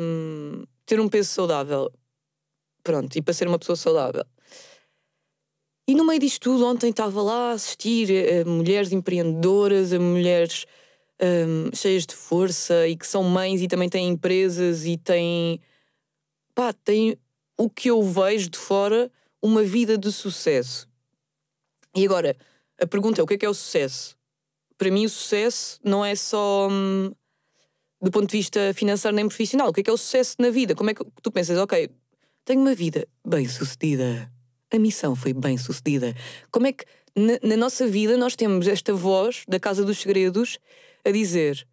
um, 0.00 0.64
ter 0.86 1.00
um 1.00 1.08
peso 1.08 1.30
saudável. 1.30 1.90
Pronto, 2.82 3.16
e 3.16 3.22
para 3.22 3.34
ser 3.34 3.48
uma 3.48 3.58
pessoa 3.58 3.76
saudável. 3.76 4.24
E 5.86 5.94
no 5.94 6.04
meio 6.04 6.20
disto 6.20 6.40
tudo, 6.40 6.66
ontem 6.66 6.90
estava 6.90 7.20
lá 7.22 7.50
a 7.50 7.52
assistir 7.52 8.08
a 8.40 8.44
mulheres 8.48 8.92
empreendedoras, 8.92 9.92
a 9.92 9.98
mulheres 9.98 10.64
um, 11.20 11.74
cheias 11.74 12.06
de 12.06 12.14
força 12.14 12.88
e 12.88 12.96
que 12.96 13.06
são 13.06 13.22
mães 13.22 13.60
e 13.60 13.68
também 13.68 13.88
têm 13.88 14.08
empresas 14.08 14.84
e 14.86 14.96
têm. 14.96 15.60
pá, 16.54 16.72
têm 16.72 17.18
o 17.58 17.70
que 17.70 17.90
eu 17.90 18.02
vejo 18.02 18.50
de 18.50 18.58
fora, 18.58 19.10
uma 19.42 19.62
vida 19.62 19.96
de 19.96 20.10
sucesso. 20.10 20.88
E 21.94 22.04
agora, 22.04 22.36
a 22.80 22.86
pergunta 22.86 23.20
é: 23.20 23.24
o 23.24 23.26
que 23.26 23.34
é 23.34 23.38
que 23.38 23.46
é 23.46 23.48
o 23.48 23.54
sucesso? 23.54 24.16
Para 24.76 24.90
mim, 24.90 25.04
o 25.04 25.08
sucesso 25.08 25.78
não 25.84 26.04
é 26.04 26.14
só. 26.14 26.68
Hum, 26.70 27.12
do 28.04 28.10
ponto 28.10 28.28
de 28.28 28.36
vista 28.36 28.74
financeiro 28.74 29.16
nem 29.16 29.26
profissional. 29.26 29.70
O 29.70 29.72
que 29.72 29.80
é 29.80 29.82
que 29.82 29.88
é 29.88 29.92
o 29.92 29.96
sucesso 29.96 30.36
na 30.38 30.50
vida? 30.50 30.74
Como 30.74 30.90
é 30.90 30.94
que 30.94 31.02
tu 31.22 31.32
pensas, 31.32 31.56
ok, 31.56 31.88
tenho 32.44 32.60
uma 32.60 32.74
vida 32.74 33.08
bem 33.26 33.48
sucedida, 33.48 34.30
a 34.70 34.78
missão 34.78 35.16
foi 35.16 35.32
bem 35.32 35.56
sucedida. 35.56 36.14
Como 36.50 36.66
é 36.66 36.72
que 36.74 36.84
na, 37.16 37.38
na 37.42 37.56
nossa 37.56 37.86
vida 37.86 38.18
nós 38.18 38.36
temos 38.36 38.68
esta 38.68 38.92
voz 38.92 39.44
da 39.48 39.58
Casa 39.58 39.82
dos 39.84 39.98
Segredos 39.98 40.58
a 41.02 41.10
dizer 41.10 41.66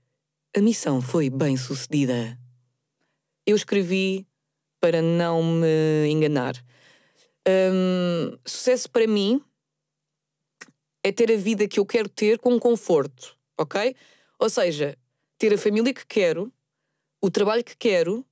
A 0.56 0.62
missão 0.62 1.02
foi 1.02 1.30
bem 1.30 1.58
sucedida. 1.58 2.38
Eu 3.46 3.56
escrevi 3.58 4.26
para 4.80 5.02
não 5.02 5.44
me 5.44 6.08
enganar. 6.10 6.56
Hum, 7.46 8.38
sucesso 8.46 8.90
para 8.90 9.06
mim 9.06 9.42
é 11.04 11.12
ter 11.12 11.30
a 11.30 11.36
vida 11.36 11.68
que 11.68 11.80
eu 11.80 11.86
quero 11.86 12.08
ter 12.08 12.40
com 12.40 12.58
conforto, 12.58 13.36
ok? 13.58 13.96
Ou 14.40 14.50
seja, 14.50 14.98
ter 15.42 15.52
a 15.56 15.58
família 15.58 15.92
que 15.92 16.06
quero, 16.06 16.54
o 17.20 17.32
trabalho 17.32 17.64
que 17.64 17.76
quero 17.76 18.24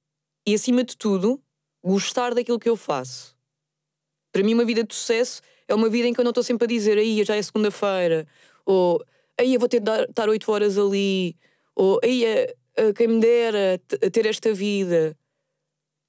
e, 0.46 0.54
acima 0.54 0.84
de 0.84 0.96
tudo, 0.96 1.42
gostar 1.84 2.36
daquilo 2.36 2.60
que 2.60 2.70
eu 2.70 2.78
faço. 2.78 3.36
Para 4.32 4.44
mim, 4.44 4.54
uma 4.54 4.64
vida 4.64 4.84
de 4.84 4.94
sucesso 4.94 5.42
é 5.68 5.74
uma 5.74 5.90
vida 5.90 6.08
em 6.08 6.14
que 6.14 6.20
eu 6.20 6.24
não 6.24 6.30
estou 6.30 6.44
sempre 6.44 6.66
a 6.66 6.68
dizer 6.68 7.00
aí 7.00 7.24
já 7.24 7.36
é 7.36 7.42
segunda-feira, 7.42 8.28
ou 8.64 9.04
aí 9.40 9.56
eu 9.56 9.60
vou 9.60 9.68
ter 9.68 9.80
de 9.80 9.92
estar 10.04 10.30
oito 10.30 10.52
horas 10.52 10.78
ali, 10.78 11.36
ou 11.76 12.00
aí 12.04 12.24
quem 12.96 13.08
me 13.08 13.20
dera 13.20 13.82
ter 14.14 14.28
esta 14.28 14.54
vida. 14.54 15.18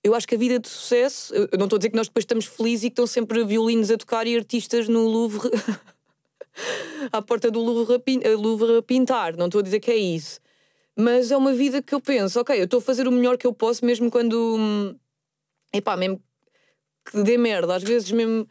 Eu 0.04 0.14
acho 0.14 0.28
que 0.28 0.34
a 0.34 0.38
vida 0.38 0.58
de 0.58 0.68
sucesso, 0.68 1.32
eu 1.34 1.56
não 1.56 1.64
estou 1.64 1.76
a 1.76 1.78
dizer 1.78 1.90
que 1.90 1.96
nós 1.96 2.08
depois 2.08 2.24
estamos 2.24 2.44
felizes 2.44 2.84
e 2.84 2.90
que 2.90 2.92
estão 2.92 3.06
sempre 3.06 3.42
violinos 3.42 3.90
a 3.90 3.96
tocar 3.96 4.26
e 4.26 4.36
artistas 4.36 4.86
no 4.86 5.08
Louvre 5.08 5.48
à 7.10 7.22
porta 7.22 7.50
do 7.50 7.60
Louvre 7.60 8.02
a, 8.22 8.36
Louvre 8.36 8.76
a 8.76 8.82
pintar, 8.82 9.34
não 9.34 9.46
estou 9.46 9.60
a 9.60 9.62
dizer 9.62 9.80
que 9.80 9.90
é 9.90 9.96
isso. 9.96 10.40
Mas 11.00 11.30
é 11.30 11.36
uma 11.36 11.54
vida 11.54 11.80
que 11.80 11.94
eu 11.94 12.00
penso, 12.00 12.38
ok, 12.40 12.58
eu 12.58 12.64
estou 12.64 12.78
a 12.78 12.82
fazer 12.82 13.08
o 13.08 13.12
melhor 13.12 13.38
que 13.38 13.46
eu 13.46 13.54
posso, 13.54 13.84
mesmo 13.84 14.10
quando. 14.10 14.56
Hum, 14.56 14.94
epá, 15.72 15.96
mesmo 15.96 16.22
que 17.04 17.22
dê 17.22 17.38
merda, 17.38 17.74
às 17.74 17.82
vezes 17.82 18.10
mesmo 18.12 18.46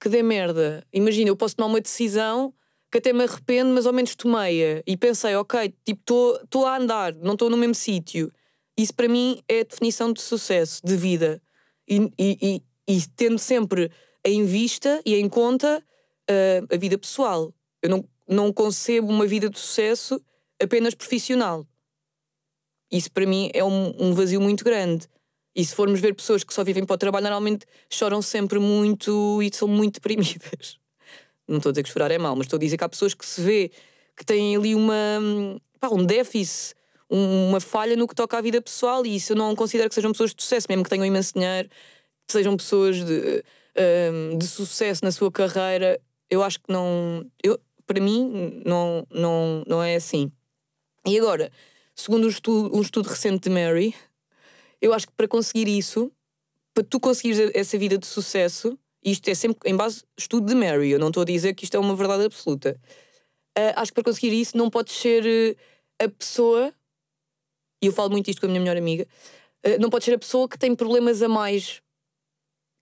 que 0.00 0.08
dê 0.08 0.22
merda. 0.22 0.86
Imagina, 0.92 1.28
eu 1.28 1.36
posso 1.36 1.54
tomar 1.54 1.68
uma 1.68 1.80
decisão 1.80 2.54
que 2.90 2.98
até 2.98 3.12
me 3.12 3.24
arrependo, 3.24 3.74
mas 3.74 3.86
ao 3.86 3.92
menos 3.92 4.14
tomei-a. 4.14 4.82
E 4.86 4.96
pensei, 4.96 5.36
ok, 5.36 5.74
tipo, 5.84 6.38
estou 6.42 6.64
a 6.64 6.78
andar, 6.78 7.14
não 7.14 7.34
estou 7.34 7.50
no 7.50 7.58
mesmo 7.58 7.74
sítio. 7.74 8.32
Isso 8.76 8.94
para 8.94 9.08
mim 9.08 9.42
é 9.46 9.60
a 9.60 9.64
definição 9.64 10.12
de 10.12 10.22
sucesso, 10.22 10.80
de 10.82 10.96
vida. 10.96 11.42
E, 11.86 12.10
e, 12.18 12.62
e, 12.88 12.96
e 12.96 13.02
tendo 13.16 13.38
sempre 13.38 13.90
em 14.24 14.44
vista 14.44 15.02
e 15.04 15.14
em 15.14 15.28
conta 15.28 15.82
uh, 16.30 16.74
a 16.74 16.76
vida 16.78 16.96
pessoal. 16.96 17.52
Eu 17.82 17.90
não, 17.90 18.08
não 18.26 18.52
concebo 18.52 19.08
uma 19.08 19.26
vida 19.26 19.50
de 19.50 19.58
sucesso 19.58 20.20
apenas 20.62 20.94
profissional. 20.94 21.66
Isso 22.90 23.10
para 23.10 23.26
mim 23.26 23.50
é 23.52 23.64
um, 23.64 23.94
um 23.98 24.14
vazio 24.14 24.40
muito 24.40 24.64
grande. 24.64 25.08
E 25.54 25.64
se 25.64 25.74
formos 25.74 26.00
ver 26.00 26.14
pessoas 26.14 26.44
que 26.44 26.52
só 26.52 26.62
vivem 26.62 26.84
para 26.84 26.94
o 26.94 26.98
trabalho, 26.98 27.24
normalmente 27.24 27.66
choram 27.90 28.20
sempre 28.20 28.58
muito 28.58 29.42
e 29.42 29.50
são 29.54 29.66
muito 29.66 29.94
deprimidas. 29.94 30.78
Não 31.48 31.56
estou 31.56 31.70
a 31.70 31.72
dizer 31.72 31.82
que 31.82 31.90
chorar 31.90 32.10
é 32.10 32.18
mau, 32.18 32.36
mas 32.36 32.46
estou 32.46 32.58
a 32.58 32.60
dizer 32.60 32.76
que 32.76 32.84
há 32.84 32.88
pessoas 32.88 33.14
que 33.14 33.24
se 33.24 33.40
vê 33.40 33.70
que 34.16 34.24
têm 34.24 34.56
ali 34.56 34.74
uma, 34.74 35.20
pá, 35.80 35.88
um 35.88 36.04
déficit, 36.04 36.74
um, 37.10 37.48
uma 37.48 37.60
falha 37.60 37.96
no 37.96 38.06
que 38.06 38.14
toca 38.14 38.36
à 38.36 38.40
vida 38.40 38.60
pessoal, 38.60 39.06
e 39.06 39.16
isso 39.16 39.32
eu 39.32 39.36
não 39.36 39.54
considero 39.54 39.88
que 39.88 39.94
sejam 39.94 40.12
pessoas 40.12 40.34
de 40.34 40.42
sucesso, 40.42 40.66
mesmo 40.68 40.84
que 40.84 40.90
tenham 40.90 41.06
imenso 41.06 41.34
dinheiro, 41.34 41.68
que 42.26 42.32
sejam 42.32 42.56
pessoas 42.56 43.04
de, 43.04 43.44
um, 44.12 44.36
de 44.36 44.46
sucesso 44.46 45.04
na 45.04 45.12
sua 45.12 45.30
carreira. 45.30 46.00
Eu 46.28 46.42
acho 46.42 46.58
que 46.60 46.72
não. 46.72 47.24
Eu, 47.42 47.58
para 47.86 48.00
mim, 48.00 48.62
não, 48.64 49.06
não, 49.10 49.64
não 49.66 49.82
é 49.82 49.94
assim. 49.94 50.32
E 51.06 51.16
agora, 51.16 51.52
segundo 51.94 52.26
um 52.26 52.28
estudo, 52.28 52.76
um 52.76 52.82
estudo 52.82 53.08
recente 53.08 53.48
de 53.48 53.50
Mary, 53.50 53.94
eu 54.82 54.92
acho 54.92 55.06
que 55.06 55.12
para 55.12 55.28
conseguir 55.28 55.68
isso, 55.68 56.10
para 56.74 56.82
tu 56.82 56.98
conseguires 56.98 57.52
essa 57.54 57.78
vida 57.78 57.96
de 57.96 58.06
sucesso, 58.06 58.76
isto 59.04 59.28
é 59.28 59.34
sempre 59.34 59.70
em 59.70 59.76
base 59.76 60.02
estudo 60.18 60.46
de 60.46 60.54
Mary, 60.56 60.90
eu 60.90 60.98
não 60.98 61.08
estou 61.08 61.22
a 61.22 61.24
dizer 61.24 61.54
que 61.54 61.62
isto 61.62 61.76
é 61.76 61.80
uma 61.80 61.94
verdade 61.94 62.24
absoluta. 62.24 62.76
Uh, 63.56 63.72
acho 63.76 63.92
que 63.92 63.94
para 63.94 64.10
conseguir 64.10 64.38
isso 64.38 64.56
não 64.56 64.68
podes 64.68 64.94
ser 64.94 65.24
uh, 65.24 66.04
a 66.04 66.08
pessoa, 66.08 66.74
e 67.80 67.86
eu 67.86 67.92
falo 67.92 68.10
muito 68.10 68.28
isto 68.28 68.40
com 68.40 68.46
a 68.46 68.50
minha 68.50 68.60
melhor 68.60 68.76
amiga, 68.76 69.06
uh, 69.64 69.80
não 69.80 69.88
podes 69.88 70.06
ser 70.06 70.14
a 70.14 70.18
pessoa 70.18 70.48
que 70.48 70.58
tem 70.58 70.74
problemas 70.74 71.22
a 71.22 71.28
mais. 71.28 71.80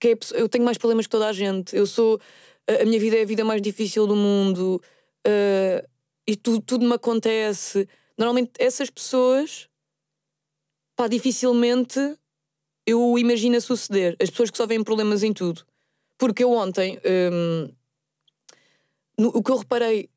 Que 0.00 0.08
é 0.08 0.16
pessoa, 0.16 0.40
eu 0.40 0.48
tenho 0.48 0.64
mais 0.64 0.78
problemas 0.78 1.06
que 1.06 1.10
toda 1.10 1.28
a 1.28 1.32
gente. 1.32 1.76
Eu 1.76 1.86
sou. 1.86 2.18
a 2.68 2.84
minha 2.84 2.98
vida 2.98 3.16
é 3.16 3.22
a 3.22 3.26
vida 3.26 3.44
mais 3.44 3.60
difícil 3.60 4.06
do 4.06 4.16
mundo. 4.16 4.80
e 6.26 6.36
tudo, 6.36 6.60
tudo 6.60 6.86
me 6.86 6.94
acontece. 6.94 7.86
Normalmente 8.16 8.52
essas 8.58 8.90
pessoas 8.90 9.68
pá, 10.96 11.08
dificilmente 11.08 11.98
eu 12.86 13.18
imagino 13.18 13.56
a 13.56 13.60
suceder. 13.60 14.16
As 14.20 14.30
pessoas 14.30 14.50
que 14.50 14.56
só 14.56 14.66
veem 14.66 14.84
problemas 14.84 15.22
em 15.22 15.32
tudo. 15.32 15.64
Porque 16.18 16.44
eu 16.44 16.52
ontem. 16.52 17.00
Hum, 17.04 17.70
no, 19.18 19.28
o 19.28 19.42
que 19.42 19.50
eu 19.50 19.56
reparei 19.56 20.08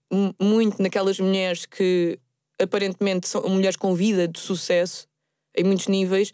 muito 0.42 0.82
naquelas 0.82 1.20
mulheres 1.20 1.66
que 1.66 2.20
aparentemente 2.60 3.28
são 3.28 3.48
mulheres 3.48 3.76
com 3.76 3.94
vida 3.94 4.28
de 4.28 4.40
sucesso 4.40 5.08
em 5.56 5.64
muitos 5.64 5.88
níveis, 5.88 6.32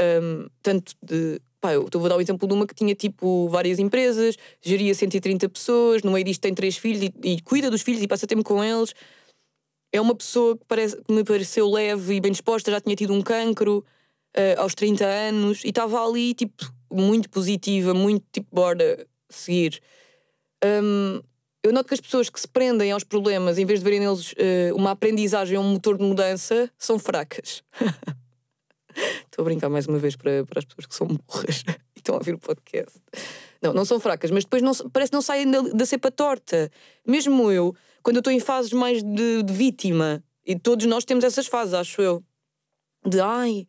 hum, 0.00 0.46
tanto 0.62 0.94
de. 1.02 1.40
Pá, 1.60 1.72
eu 1.72 1.88
vou 1.92 2.08
dar 2.08 2.16
o 2.16 2.20
exemplo 2.20 2.46
de 2.46 2.54
uma 2.54 2.66
que 2.68 2.74
tinha 2.74 2.94
tipo 2.94 3.48
várias 3.48 3.80
empresas, 3.80 4.36
geria 4.62 4.94
130 4.94 5.48
pessoas, 5.48 6.04
no 6.04 6.12
meio 6.12 6.24
disto 6.24 6.40
tem 6.40 6.54
três 6.54 6.76
filhos 6.76 7.02
e, 7.02 7.12
e 7.24 7.42
cuida 7.42 7.68
dos 7.68 7.82
filhos 7.82 8.00
e 8.00 8.06
passa 8.06 8.28
tempo 8.28 8.44
com 8.44 8.62
eles. 8.62 8.94
É 9.92 10.00
uma 10.00 10.14
pessoa 10.14 10.56
que, 10.56 10.64
parece, 10.66 10.96
que 11.02 11.12
me 11.12 11.24
pareceu 11.24 11.70
leve 11.70 12.14
e 12.14 12.20
bem 12.20 12.32
disposta, 12.32 12.70
já 12.70 12.80
tinha 12.80 12.94
tido 12.94 13.12
um 13.12 13.22
cancro 13.22 13.84
uh, 14.36 14.60
aos 14.60 14.74
30 14.74 15.04
anos 15.04 15.64
e 15.64 15.68
estava 15.68 16.04
ali, 16.04 16.34
tipo, 16.34 16.70
muito 16.92 17.30
positiva, 17.30 17.94
muito 17.94 18.24
tipo, 18.32 18.48
bora 18.52 19.06
seguir. 19.28 19.80
Um, 20.64 21.20
eu 21.62 21.72
noto 21.72 21.88
que 21.88 21.94
as 21.94 22.00
pessoas 22.00 22.30
que 22.30 22.40
se 22.40 22.48
prendem 22.48 22.92
aos 22.92 23.04
problemas, 23.04 23.58
em 23.58 23.64
vez 23.64 23.80
de 23.80 23.84
verem 23.84 24.00
neles 24.00 24.32
uh, 24.32 24.74
uma 24.76 24.92
aprendizagem, 24.92 25.58
um 25.58 25.72
motor 25.72 25.98
de 25.98 26.04
mudança, 26.04 26.70
são 26.78 26.98
fracas. 26.98 27.62
Estou 29.24 29.42
a 29.42 29.44
brincar 29.44 29.68
mais 29.68 29.86
uma 29.86 29.98
vez 29.98 30.16
para, 30.16 30.44
para 30.44 30.58
as 30.58 30.64
pessoas 30.64 30.86
que 30.86 30.94
são 30.94 31.06
burras 31.06 31.62
e 31.94 31.98
estão 31.98 32.14
a 32.14 32.18
ouvir 32.18 32.34
o 32.34 32.38
podcast. 32.38 32.98
Não, 33.62 33.72
não 33.72 33.84
são 33.84 33.98
fracas, 33.98 34.30
mas 34.30 34.44
depois 34.44 34.62
não, 34.62 34.72
parece 34.90 35.10
que 35.10 35.14
não 35.14 35.22
saem 35.22 35.50
da, 35.50 35.60
da 35.60 35.86
cepa 35.86 36.10
torta. 36.10 36.70
Mesmo 37.06 37.50
eu, 37.50 37.74
quando 38.02 38.16
eu 38.16 38.20
estou 38.20 38.32
em 38.32 38.40
fases 38.40 38.72
mais 38.72 39.02
de, 39.02 39.42
de, 39.42 39.52
vítima, 39.52 40.22
e 40.46 40.58
todos 40.58 40.86
nós 40.86 41.04
temos 41.04 41.24
essas 41.24 41.46
fases, 41.46 41.74
acho 41.74 42.00
eu, 42.00 42.22
de 43.06 43.20
ai, 43.20 43.66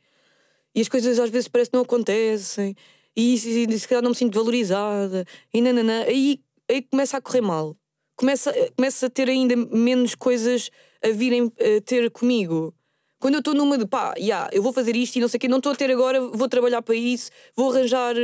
e 0.73 0.81
as 0.81 0.87
coisas 0.87 1.19
às 1.19 1.29
vezes 1.29 1.47
parece 1.47 1.71
que 1.71 1.75
não 1.75 1.83
acontecem, 1.83 2.75
e, 3.15 3.35
e, 3.35 3.65
e 3.69 3.79
se 3.79 3.87
calhar 3.87 4.03
não 4.03 4.11
me 4.11 4.15
sinto 4.15 4.37
valorizada, 4.37 5.25
e 5.53 5.61
nananã, 5.61 6.03
aí, 6.03 6.41
aí 6.69 6.81
começa 6.81 7.17
a 7.17 7.21
correr 7.21 7.41
mal. 7.41 7.75
Começa, 8.15 8.53
começa 8.75 9.05
a 9.05 9.09
ter 9.09 9.29
ainda 9.29 9.55
menos 9.55 10.13
coisas 10.13 10.69
a 11.01 11.09
virem 11.09 11.51
a 11.57 11.81
ter 11.81 12.11
comigo. 12.11 12.75
Quando 13.19 13.35
eu 13.35 13.39
estou 13.39 13.53
numa 13.53 13.77
de 13.77 13.85
pá, 13.85 14.13
yeah, 14.17 14.49
eu 14.53 14.61
vou 14.61 14.71
fazer 14.71 14.95
isto 14.95 15.17
e 15.17 15.21
não 15.21 15.27
sei 15.27 15.37
o 15.37 15.41
quê, 15.41 15.47
não 15.47 15.57
estou 15.57 15.71
a 15.71 15.75
ter 15.75 15.91
agora, 15.91 16.21
vou 16.21 16.47
trabalhar 16.47 16.81
para 16.81 16.95
isso, 16.95 17.31
vou 17.55 17.71
arranjar 17.71 18.15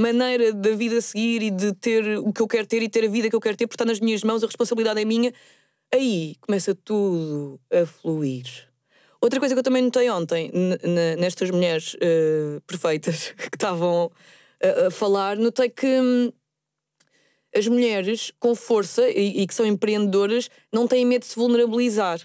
maneira 0.00 0.52
da 0.52 0.70
vida 0.74 1.00
seguir 1.00 1.42
e 1.42 1.50
de 1.50 1.72
ter 1.74 2.18
o 2.18 2.32
que 2.32 2.40
eu 2.40 2.48
quero 2.48 2.66
ter 2.66 2.82
e 2.82 2.88
ter 2.88 3.04
a 3.04 3.08
vida 3.08 3.28
que 3.28 3.36
eu 3.36 3.40
quero 3.40 3.56
ter, 3.56 3.66
porque 3.66 3.74
está 3.74 3.84
nas 3.84 4.00
minhas 4.00 4.24
mãos, 4.24 4.42
a 4.42 4.46
responsabilidade 4.46 5.00
é 5.00 5.04
minha. 5.04 5.32
Aí 5.92 6.36
começa 6.40 6.74
tudo 6.74 7.60
a 7.70 7.84
fluir. 7.84 8.70
Outra 9.20 9.38
coisa 9.38 9.54
que 9.54 9.58
eu 9.58 9.62
também 9.62 9.82
notei 9.82 10.08
ontem, 10.08 10.50
nestas 11.18 11.50
mulheres 11.50 11.94
uh, 11.94 12.60
perfeitas 12.66 13.34
que 13.50 13.56
estavam 13.56 14.10
a, 14.62 14.86
a, 14.86 14.90
falar, 14.90 15.36
notei 15.36 15.68
que 15.68 15.86
hum, 15.86 16.32
as 17.54 17.66
mulheres 17.66 18.32
com 18.38 18.54
força 18.54 19.06
e, 19.10 19.42
e, 19.42 19.46
que 19.46 19.54
são 19.54 19.66
empreendedoras 19.66 20.48
não 20.72 20.86
têm 20.86 21.04
medo 21.04 21.22
de 21.22 21.26
se 21.26 21.36
vulnerabilizar. 21.36 22.20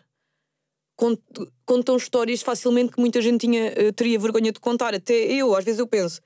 Contam 1.66 1.98
histórias 1.98 2.42
facilmente 2.42 2.94
que 2.94 3.02
muita 3.02 3.22
gente 3.22 3.42
tinha, 3.42 3.74
uh, 3.74 3.92
teria 3.92 4.18
vergonha 4.18 4.54
de 4.54 4.60
contar. 4.62 4.96
Até 4.96 5.14
eu, 5.14 5.54
às 5.54 5.66
vezes 5.66 5.80
eu 5.80 5.88
penso, 5.88 6.22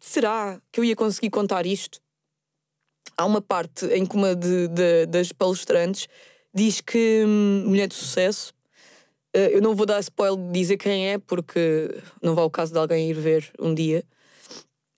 será 0.00 0.60
que 0.72 0.80
eu 0.80 0.84
ia 0.84 0.96
conseguir 0.96 1.30
contar 1.30 1.66
isto? 1.66 2.00
Há 3.16 3.26
uma 3.26 3.42
parte 3.42 3.86
em 3.86 4.06
que 4.06 4.16
uma 4.16 4.34
de, 4.34 4.68
de, 4.68 5.06
das 5.06 5.30
palestrantes 5.30 6.08
diz 6.54 6.80
que 6.80 7.24
hum, 7.26 7.64
mulher 7.66 7.86
de 7.86 7.94
sucesso. 7.94 8.52
Uh, 9.36 9.52
eu 9.52 9.62
não 9.62 9.76
vou 9.76 9.86
dar 9.86 10.00
spoiler 10.00 10.44
de 10.46 10.52
dizer 10.52 10.76
quem 10.76 11.10
é, 11.10 11.18
porque 11.18 12.02
não 12.20 12.34
vai 12.34 12.44
o 12.44 12.50
caso 12.50 12.72
de 12.72 12.78
alguém 12.78 13.10
ir 13.10 13.14
ver 13.14 13.52
um 13.60 13.74
dia. 13.74 14.04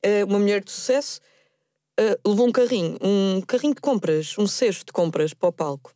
Uh, 0.04 0.24
uma 0.26 0.38
mulher 0.38 0.64
de 0.64 0.70
sucesso 0.70 1.20
uh, 2.00 2.28
levou 2.28 2.46
um 2.46 2.52
carrinho, 2.52 2.96
um 3.02 3.42
carrinho 3.42 3.74
de 3.74 3.80
compras, 3.80 4.36
um 4.38 4.46
cesto 4.46 4.86
de 4.86 4.92
compras 4.92 5.34
para 5.34 5.48
o 5.48 5.52
palco. 5.52 5.94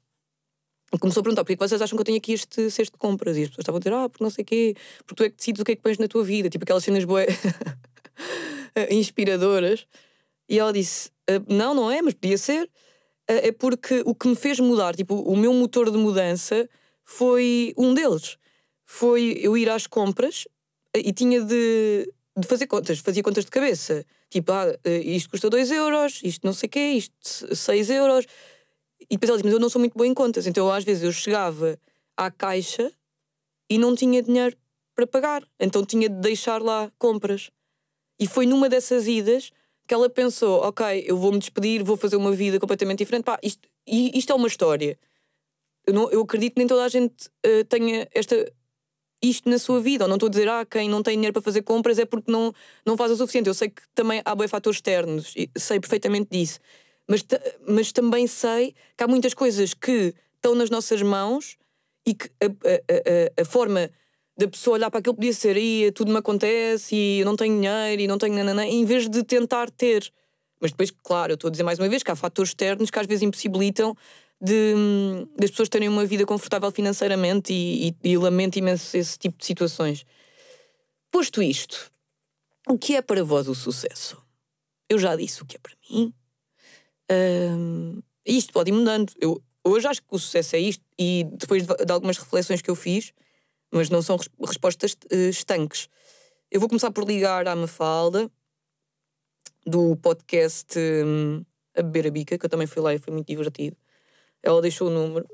E 0.92 0.98
começou 0.98 1.20
a 1.20 1.24
perguntar: 1.24 1.44
porquê 1.44 1.56
que 1.56 1.66
vocês 1.66 1.80
acham 1.80 1.96
que 1.96 2.00
eu 2.00 2.04
tenho 2.04 2.18
aqui 2.18 2.32
este 2.32 2.70
cesto 2.70 2.92
de 2.92 2.98
compras? 2.98 3.36
E 3.36 3.42
as 3.42 3.48
pessoas 3.48 3.62
estavam 3.62 3.76
a 3.76 3.80
dizer: 3.80 3.94
ah, 3.94 4.08
porque 4.08 4.22
não 4.22 4.30
sei 4.30 4.42
o 4.42 4.46
quê, 4.46 4.74
porque 5.06 5.14
tu 5.14 5.24
é 5.24 5.30
que 5.30 5.36
decides 5.36 5.60
o 5.60 5.64
que 5.64 5.72
é 5.72 5.76
que 5.76 5.82
pões 5.82 5.98
na 5.98 6.08
tua 6.08 6.22
vida. 6.22 6.50
Tipo 6.50 6.64
aquelas 6.64 6.84
cenas 6.84 7.04
boas. 7.04 7.26
inspiradoras. 8.90 9.86
E 10.48 10.58
ela 10.58 10.72
disse: 10.72 11.10
ah, 11.28 11.42
Não, 11.48 11.74
não 11.74 11.90
é, 11.90 12.02
mas 12.02 12.14
podia 12.14 12.38
ser. 12.38 12.70
Ah, 13.28 13.34
é 13.34 13.52
porque 13.52 14.02
o 14.04 14.14
que 14.14 14.28
me 14.28 14.36
fez 14.36 14.60
mudar, 14.60 14.94
tipo, 14.94 15.14
o 15.14 15.36
meu 15.36 15.52
motor 15.52 15.90
de 15.90 15.98
mudança 15.98 16.68
foi 17.04 17.72
um 17.76 17.94
deles. 17.94 18.38
Foi 18.84 19.38
eu 19.40 19.56
ir 19.56 19.68
às 19.68 19.86
compras 19.86 20.46
e 20.94 21.12
tinha 21.12 21.40
de, 21.40 22.12
de 22.38 22.46
fazer 22.46 22.66
contas, 22.66 22.98
fazia 23.00 23.22
contas 23.22 23.44
de 23.44 23.50
cabeça. 23.50 24.04
Tipo, 24.30 24.52
ah, 24.52 24.66
isto 25.04 25.30
custa 25.30 25.50
2 25.50 25.70
euros, 25.70 26.20
isto 26.22 26.46
não 26.46 26.52
sei 26.52 26.66
o 26.68 26.70
quê, 26.70 26.92
isto 26.92 27.54
6 27.54 27.90
euros. 27.90 28.26
E 29.10 29.16
depois 29.16 29.28
ela 29.28 29.38
disse: 29.38 29.46
Mas 29.46 29.54
eu 29.54 29.60
não 29.60 29.68
sou 29.68 29.80
muito 29.80 29.94
boa 29.94 30.06
em 30.06 30.14
contas. 30.14 30.46
Então, 30.46 30.70
às 30.70 30.84
vezes, 30.84 31.02
eu 31.02 31.12
chegava 31.12 31.78
à 32.16 32.30
caixa 32.30 32.90
e 33.68 33.78
não 33.78 33.94
tinha 33.94 34.22
dinheiro 34.22 34.56
para 34.94 35.06
pagar. 35.06 35.46
Então 35.60 35.84
tinha 35.84 36.08
de 36.08 36.20
deixar 36.20 36.62
lá 36.62 36.90
compras. 36.98 37.50
E 38.18 38.26
foi 38.26 38.46
numa 38.46 38.68
dessas 38.68 39.06
idas 39.06 39.52
que 39.86 39.94
ela 39.94 40.08
pensou: 40.08 40.60
ok, 40.62 41.04
eu 41.06 41.16
vou 41.16 41.32
me 41.32 41.38
despedir, 41.38 41.82
vou 41.82 41.96
fazer 41.96 42.16
uma 42.16 42.32
vida 42.32 42.58
completamente 42.58 42.98
diferente. 42.98 43.24
Pá, 43.24 43.38
isto, 43.42 43.68
isto 43.86 44.32
é 44.32 44.34
uma 44.34 44.48
história. 44.48 44.98
Eu, 45.86 45.94
não, 45.94 46.10
eu 46.10 46.20
acredito 46.22 46.54
que 46.54 46.58
nem 46.58 46.66
toda 46.66 46.84
a 46.84 46.88
gente 46.88 47.28
uh, 47.46 47.64
tenha 47.68 48.08
esta, 48.12 48.52
isto 49.22 49.48
na 49.48 49.58
sua 49.58 49.80
vida. 49.80 50.04
Ou 50.04 50.08
não 50.08 50.16
estou 50.16 50.26
a 50.26 50.30
dizer, 50.30 50.48
ah, 50.48 50.66
quem 50.66 50.88
não 50.88 51.02
tem 51.02 51.14
dinheiro 51.14 51.32
para 51.32 51.42
fazer 51.42 51.62
compras 51.62 51.98
é 51.98 52.04
porque 52.04 52.30
não, 52.30 52.52
não 52.84 52.96
faz 52.96 53.12
o 53.12 53.16
suficiente. 53.16 53.48
Eu 53.48 53.54
sei 53.54 53.70
que 53.70 53.82
também 53.94 54.20
há 54.24 54.34
bem 54.34 54.48
fatores 54.48 54.78
externos, 54.78 55.34
sei 55.56 55.80
perfeitamente 55.80 56.28
disso. 56.30 56.58
Mas, 57.08 57.24
mas 57.66 57.92
também 57.92 58.26
sei 58.26 58.74
que 58.96 59.04
há 59.04 59.06
muitas 59.06 59.32
coisas 59.32 59.74
que 59.74 60.12
estão 60.34 60.54
nas 60.54 60.70
nossas 60.70 61.02
mãos 61.02 61.56
e 62.04 62.14
que 62.14 62.28
a, 62.40 62.46
a, 62.46 63.40
a, 63.40 63.42
a 63.42 63.44
forma 63.44 63.90
da 64.36 64.46
pessoa 64.46 64.74
olhar 64.74 64.90
para 64.90 65.00
aquilo 65.00 65.14
podia 65.14 65.32
ser 65.32 65.56
aí 65.56 65.90
tudo 65.92 66.12
me 66.12 66.18
acontece 66.18 66.94
e 66.94 67.20
eu 67.20 67.26
não 67.26 67.36
tenho 67.36 67.54
dinheiro 67.54 68.02
e 68.02 68.06
não 68.06 68.18
tenho 68.18 68.34
nananã, 68.34 68.64
em 68.64 68.84
vez 68.84 69.08
de 69.08 69.22
tentar 69.22 69.70
ter. 69.70 70.12
Mas 70.60 70.70
depois, 70.70 70.90
claro, 70.90 71.32
eu 71.32 71.34
estou 71.34 71.48
a 71.48 71.50
dizer 71.50 71.62
mais 71.62 71.78
uma 71.78 71.88
vez 71.88 72.02
que 72.02 72.10
há 72.10 72.16
fatores 72.16 72.50
externos 72.50 72.90
que 72.90 72.98
às 72.98 73.06
vezes 73.06 73.22
impossibilitam 73.22 73.96
de, 74.40 74.74
das 75.38 75.50
pessoas 75.50 75.68
terem 75.68 75.88
uma 75.88 76.04
vida 76.04 76.26
confortável 76.26 76.70
financeiramente 76.70 77.52
e, 77.52 77.88
e, 77.88 78.10
e 78.10 78.16
lamento 78.18 78.58
imenso 78.58 78.96
esse 78.96 79.18
tipo 79.18 79.38
de 79.38 79.46
situações. 79.46 80.04
Posto 81.10 81.42
isto, 81.42 81.90
o 82.68 82.76
que 82.76 82.96
é 82.96 83.02
para 83.02 83.24
vós 83.24 83.48
o 83.48 83.54
sucesso? 83.54 84.22
Eu 84.88 84.98
já 84.98 85.16
disse 85.16 85.42
o 85.42 85.46
que 85.46 85.56
é 85.56 85.58
para 85.58 85.72
mim. 85.90 86.12
Um, 87.10 88.02
isto 88.24 88.52
pode 88.52 88.70
ir 88.70 88.74
mudando. 88.74 89.12
Eu 89.20 89.42
hoje 89.64 89.86
acho 89.86 90.00
que 90.00 90.08
o 90.10 90.18
sucesso 90.18 90.56
é 90.56 90.58
isto, 90.58 90.84
e 90.98 91.24
depois 91.32 91.66
de, 91.66 91.74
de 91.74 91.92
algumas 91.92 92.18
reflexões 92.18 92.62
que 92.62 92.70
eu 92.70 92.74
fiz, 92.74 93.12
mas 93.70 93.90
não 93.90 94.02
são 94.02 94.16
respostas 94.40 94.92
uh, 95.12 95.30
estanques. 95.30 95.88
Eu 96.50 96.60
vou 96.60 96.68
começar 96.68 96.90
por 96.90 97.04
ligar 97.04 97.48
à 97.48 97.56
Mafalda, 97.56 98.30
do 99.66 99.96
podcast 99.96 100.78
um, 100.78 101.44
A 101.76 101.82
Beber 101.82 102.06
a 102.06 102.10
Bica, 102.10 102.38
que 102.38 102.46
eu 102.46 102.50
também 102.50 102.66
fui 102.66 102.80
lá 102.80 102.94
e 102.94 102.98
foi 102.98 103.12
muito 103.12 103.26
divertido. 103.26 103.76
Ela 104.42 104.62
deixou 104.62 104.88
o 104.88 104.90
número. 104.90 105.26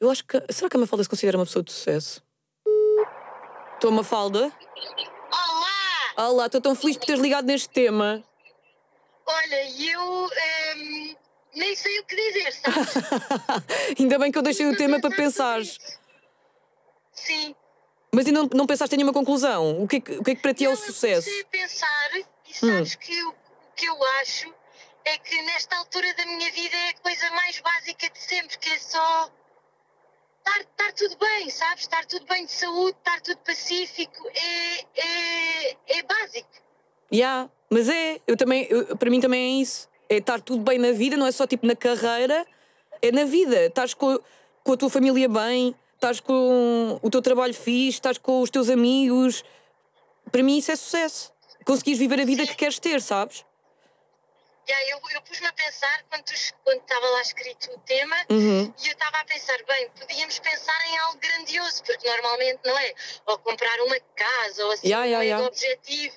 Eu 0.00 0.10
acho 0.10 0.24
que. 0.24 0.40
Será 0.50 0.70
que 0.70 0.76
a 0.76 0.80
Mafalda 0.80 1.02
se 1.02 1.10
considera 1.10 1.36
uma 1.36 1.44
pessoa 1.44 1.62
de 1.62 1.72
sucesso? 1.72 2.22
Estou, 3.74 3.90
Mafalda? 3.90 4.52
Olá! 5.30 6.28
Olá, 6.28 6.46
estou 6.46 6.60
tão 6.60 6.74
feliz 6.74 6.96
por 6.96 7.06
teres 7.06 7.20
ligado 7.20 7.46
neste 7.46 7.68
tema. 7.68 8.24
Olha, 9.26 9.82
eu. 9.92 10.00
Um, 10.00 10.97
nem 11.54 11.74
sei 11.74 11.98
o 12.00 12.04
que 12.04 12.16
dizer, 12.16 12.52
sabes? 12.52 12.94
Ainda 13.98 14.18
bem 14.18 14.30
que 14.30 14.38
eu 14.38 14.42
deixei 14.42 14.66
o 14.66 14.76
tema 14.76 15.00
para 15.00 15.14
pensares. 15.14 15.78
Sim. 17.12 17.54
Mas 18.12 18.26
ainda 18.26 18.42
não, 18.42 18.50
não 18.54 18.66
pensaste 18.66 18.94
em 18.94 18.98
nenhuma 18.98 19.12
conclusão? 19.12 19.82
O 19.82 19.86
que, 19.86 19.96
é 19.96 20.00
que, 20.00 20.12
o 20.12 20.24
que 20.24 20.30
é 20.30 20.34
que 20.34 20.40
para 20.40 20.54
ti 20.54 20.64
é 20.64 20.70
o 20.70 20.76
sucesso? 20.76 21.28
Eu 21.28 21.34
comecei 21.34 21.42
a 21.42 21.46
pensar 21.46 22.10
e 22.16 22.54
sabes 22.54 22.94
hum. 22.94 22.98
que 23.00 23.22
o 23.24 23.34
que 23.76 23.86
eu 23.86 24.04
acho 24.20 24.54
é 25.04 25.18
que 25.18 25.42
nesta 25.42 25.76
altura 25.76 26.14
da 26.14 26.24
minha 26.26 26.50
vida 26.52 26.76
é 26.76 26.88
a 26.90 26.94
coisa 26.94 27.30
mais 27.30 27.60
básica 27.60 28.08
de 28.10 28.18
sempre, 28.18 28.58
que 28.58 28.70
é 28.70 28.78
só 28.78 29.30
estar, 30.38 30.60
estar 30.60 30.92
tudo 30.92 31.16
bem, 31.18 31.50
sabes? 31.50 31.82
Estar 31.82 32.04
tudo 32.06 32.26
bem 32.26 32.46
de 32.46 32.52
saúde, 32.52 32.96
estar 32.98 33.20
tudo 33.20 33.38
pacífico, 33.38 34.28
é, 34.28 34.80
é, 34.96 35.76
é 35.98 36.02
básico. 36.02 36.48
Já, 37.10 37.16
yeah, 37.16 37.50
mas 37.70 37.88
é, 37.88 38.20
eu 38.26 38.36
também, 38.36 38.66
eu, 38.70 38.96
para 38.96 39.10
mim 39.10 39.20
também 39.20 39.58
é 39.58 39.62
isso. 39.62 39.88
É 40.08 40.16
estar 40.16 40.40
tudo 40.40 40.62
bem 40.62 40.78
na 40.78 40.92
vida, 40.92 41.16
não 41.16 41.26
é 41.26 41.32
só 41.32 41.46
tipo 41.46 41.66
na 41.66 41.76
carreira, 41.76 42.46
é 43.02 43.12
na 43.12 43.24
vida. 43.24 43.66
Estás 43.66 43.94
com, 43.94 44.18
com 44.64 44.72
a 44.72 44.76
tua 44.76 44.88
família 44.88 45.28
bem, 45.28 45.74
estás 45.94 46.20
com 46.20 46.98
o 47.02 47.10
teu 47.10 47.20
trabalho 47.20 47.54
fixe, 47.54 47.98
estás 47.98 48.18
com 48.18 48.40
os 48.40 48.50
teus 48.50 48.68
amigos. 48.70 49.44
Para 50.30 50.42
mim 50.42 50.58
isso 50.58 50.70
é 50.70 50.76
sucesso. 50.76 51.32
Conseguires 51.64 51.98
viver 51.98 52.20
a 52.20 52.24
vida 52.24 52.46
que 52.46 52.54
queres 52.54 52.78
ter, 52.78 53.00
sabes? 53.02 53.44
Yeah, 54.68 54.90
eu, 54.90 55.00
eu 55.14 55.22
pus-me 55.22 55.46
a 55.46 55.52
pensar 55.54 56.04
quando, 56.10 56.24
quando 56.62 56.80
estava 56.82 57.06
lá 57.06 57.22
escrito 57.22 57.70
o 57.72 57.78
tema 57.80 58.16
uhum. 58.28 58.72
e 58.78 58.86
eu 58.86 58.92
estava 58.92 59.16
a 59.16 59.24
pensar, 59.24 59.56
bem, 59.66 59.88
podíamos 59.98 60.38
pensar 60.40 60.86
em 60.88 60.98
algo 60.98 61.18
grandioso, 61.18 61.82
porque 61.84 62.06
normalmente 62.06 62.60
não 62.66 62.78
é? 62.78 62.92
Ou 63.26 63.38
comprar 63.38 63.80
uma 63.80 63.98
casa 64.14 64.66
ou 64.66 64.72
assim, 64.72 64.88
yeah, 64.88 65.06
yeah, 65.06 65.24
um 65.24 65.26
yeah. 65.26 65.46
objetivo. 65.46 66.14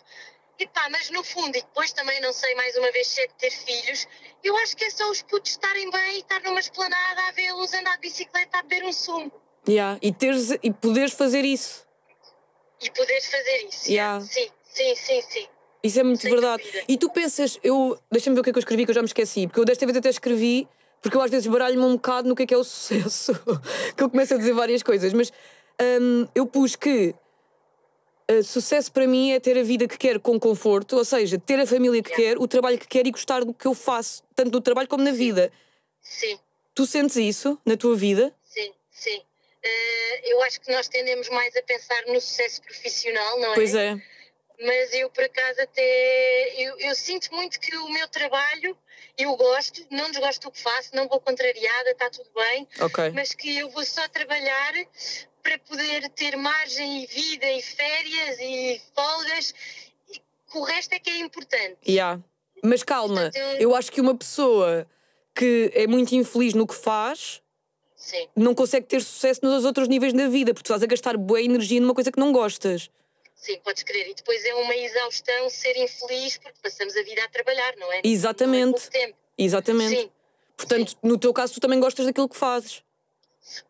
Mas 0.92 1.10
no 1.10 1.24
fundo, 1.24 1.58
e 1.58 1.62
depois 1.62 1.92
também 1.94 2.20
não 2.22 2.34
sei 2.34 2.54
mais 2.56 2.76
uma 2.76 2.92
vez 2.92 3.08
se 3.08 3.22
é 3.22 3.28
de 3.28 3.34
ter 3.36 3.52
filhos, 3.52 4.08
eu 4.44 4.56
acho 4.58 4.76
que 4.76 4.84
é 4.84 4.90
só 4.90 5.10
os 5.10 5.22
putos 5.22 5.52
estarem 5.52 5.90
bem 5.90 6.18
e 6.18 6.20
estar 6.20 6.42
numa 6.42 6.60
esplanada 6.60 7.22
a 7.28 7.32
vê-los 7.32 7.74
andar 7.74 7.96
de 7.96 8.02
bicicleta 8.02 8.60
a 8.60 8.62
beber 8.64 8.84
um 8.86 8.94
sumo. 8.94 9.32
Yeah. 9.68 10.00
E, 10.02 10.12
teres, 10.12 10.52
e 10.62 10.72
poderes 10.72 11.14
fazer 11.14 11.46
isso. 11.46 11.86
E 12.82 12.90
poderes 12.90 13.26
fazer 13.26 13.68
isso. 13.68 13.90
Yeah. 13.90 14.24
Sim, 14.26 14.50
sim, 14.64 14.96
sim, 14.96 15.22
sim. 15.22 15.48
Isso 15.84 16.00
é 16.00 16.04
muito 16.04 16.22
Sem 16.22 16.32
verdade. 16.32 16.64
dúvida. 16.64 16.84
E 16.88 16.98
tu 16.98 17.10
pensas, 17.10 17.60
eu. 17.64 18.00
Deixa-me 18.12 18.36
ver 18.36 18.42
o 18.42 18.44
que 18.44 18.50
é 18.50 18.54
que 18.54 18.58
eu 18.60 18.62
escrevi, 18.62 18.86
que 18.86 18.92
eu 18.92 18.96
já 18.96 19.02
me 19.02 19.08
esqueci, 19.08 19.48
porque 19.48 19.60
eu 19.60 19.66
desta 19.66 19.86
vez 19.86 19.98
até 19.98 20.10
escrevi, 20.10 20.68
porque 21.02 21.18
eu 21.18 21.22
às 21.22 21.32
vezes 21.32 21.48
baralho-me 21.48 21.84
um 21.84 21.96
bocado 21.96 22.28
no 22.28 22.36
que 22.36 22.44
é 22.44 22.46
que 22.46 22.54
é 22.54 22.58
o 22.58 22.64
sucesso, 22.66 23.34
que 23.96 24.04
eu 24.04 24.10
começo 24.10 24.34
a 24.34 24.38
dizer 24.38 24.54
várias 24.54 24.84
coisas, 24.84 25.12
mas 25.14 25.32
hum, 26.02 26.28
eu 26.36 26.46
pus 26.46 26.76
que 26.76 27.16
uh, 28.40 28.44
sucesso 28.44 28.92
para 28.92 29.08
mim 29.08 29.32
é 29.32 29.40
ter 29.40 29.58
a 29.58 29.64
vida 29.64 29.88
que 29.88 29.98
quero 29.98 30.20
com 30.20 30.40
conforto, 30.40 30.98
ou 30.98 31.06
seja, 31.06 31.38
ter 31.40 31.60
a 31.60 31.66
família 31.68 32.02
que 32.04 32.14
quero, 32.16 32.42
o 32.42 32.48
trabalho 32.48 32.78
que 32.78 32.88
quero 32.88 33.08
e 33.08 33.12
gostar 33.12 33.44
do 33.44 33.54
que 33.54 33.66
eu 33.68 33.74
faço, 33.74 34.24
tanto 34.36 34.52
no 34.52 34.62
trabalho 34.62 34.88
como 34.88 35.04
na 35.04 35.12
vida. 35.12 35.52
Sim, 36.02 36.40
Tu 36.74 36.86
sentes 36.86 37.18
isso 37.18 37.60
na 37.66 37.76
tua 37.76 37.96
vida? 37.96 38.34
sim, 38.44 38.74
sim. 38.92 39.22
Eh, 39.64 40.32
eu 40.34 40.42
acho 40.44 40.60
que 40.62 40.72
nós 40.72 40.88
tendemos 40.88 41.30
mais 41.30 41.56
a 41.56 41.62
pensar 41.62 42.02
no 42.08 42.20
sucesso 42.20 42.62
profissional, 42.64 43.40
não 43.40 43.52
é? 43.52 43.56
Pois 43.56 43.76
é. 43.76 43.96
Mas 44.64 44.94
eu, 44.94 45.10
por 45.10 45.24
acaso, 45.24 45.62
até. 45.62 46.54
Eu, 46.58 46.78
eu 46.80 46.96
sinto 46.96 47.34
muito 47.34 47.60
que 47.60 47.76
o 47.78 47.90
meu 47.90 48.08
trabalho, 48.08 48.76
eu 49.18 49.36
gosto, 49.36 49.86
não 49.92 50.10
desgosto 50.12 50.48
do 50.48 50.52
que 50.52 50.62
faço, 50.62 50.96
não 50.96 51.08
vou 51.08 51.20
contrariada, 51.20 51.92
está 51.92 52.10
tudo 52.10 52.30
bem, 52.36 52.68
Ok. 52.80 53.10
mas 53.12 53.34
que 53.34 53.58
eu 53.58 53.70
vou 53.70 53.84
só 53.86 54.08
trabalhar 54.08 54.74
para 55.42 55.58
poder 55.60 56.10
ter 56.10 56.36
margem 56.38 57.04
e 57.04 57.08
vida 57.08 57.52
e 57.52 57.62
férias 57.62 58.38
e 58.40 58.82
folgas, 58.96 59.54
e 60.14 60.22
o 60.58 60.64
resto 60.64 60.94
é 60.94 61.00
que 61.00 61.10
é 61.10 61.18
importante. 61.20 61.78
Yeah. 61.88 62.22
Mas 62.64 62.84
calma, 62.84 63.22
Portanto, 63.24 63.36
eu- 63.38 63.60
eu 63.60 63.76
acho 63.76 63.92
que 63.92 64.00
uma 64.02 64.16
pessoa 64.16 64.88
que 65.34 65.72
é 65.74 65.88
muito 65.88 66.14
infeliz 66.14 66.54
no 66.54 66.68
que 66.68 66.76
faz 66.76 67.42
Sim, 67.96 68.28
não 68.36 68.54
consegue 68.54 68.86
ter 68.88 69.02
sucesso 69.02 69.40
nos 69.44 69.64
outros 69.66 69.88
níveis 69.88 70.14
da 70.14 70.28
vida, 70.28 70.54
porque 70.54 70.64
tu 70.64 70.74
estás 70.74 70.84
a 70.84 70.88
gastar 70.88 71.18
boa 71.18 71.42
energia 71.42 71.80
numa 71.80 71.94
coisa 71.94 72.12
que 72.12 72.20
não 72.20 72.32
gostas. 72.32 72.90
sim, 73.36 73.58
podes 73.64 73.82
crer. 73.84 74.08
E 74.10 74.14
depois 74.14 74.44
é 74.46 74.54
uma 74.54 74.76
exaustão 74.76 75.50
ser 75.50 75.76
infeliz 75.78 76.38
porque 76.38 76.58
passamos 76.62 76.96
a 76.96 77.02
vida 77.04 77.24
a 77.24 77.30
trabalhar, 77.30 77.76
não 77.78 77.92
é? 77.92 78.02
Exatamente. 78.04 78.90
Não 78.94 79.02
é. 79.02 79.14
Exatamente. 79.38 80.02
Sim. 80.02 80.12
Portanto, 80.56 80.96
no 81.02 81.18
teu 81.18 81.34
caso, 81.34 81.54
tu 81.56 81.60
também 81.60 81.80
gostas 81.80 82.06
daquilo 82.06 82.30
que 82.30 82.36
fazes. 82.38 82.84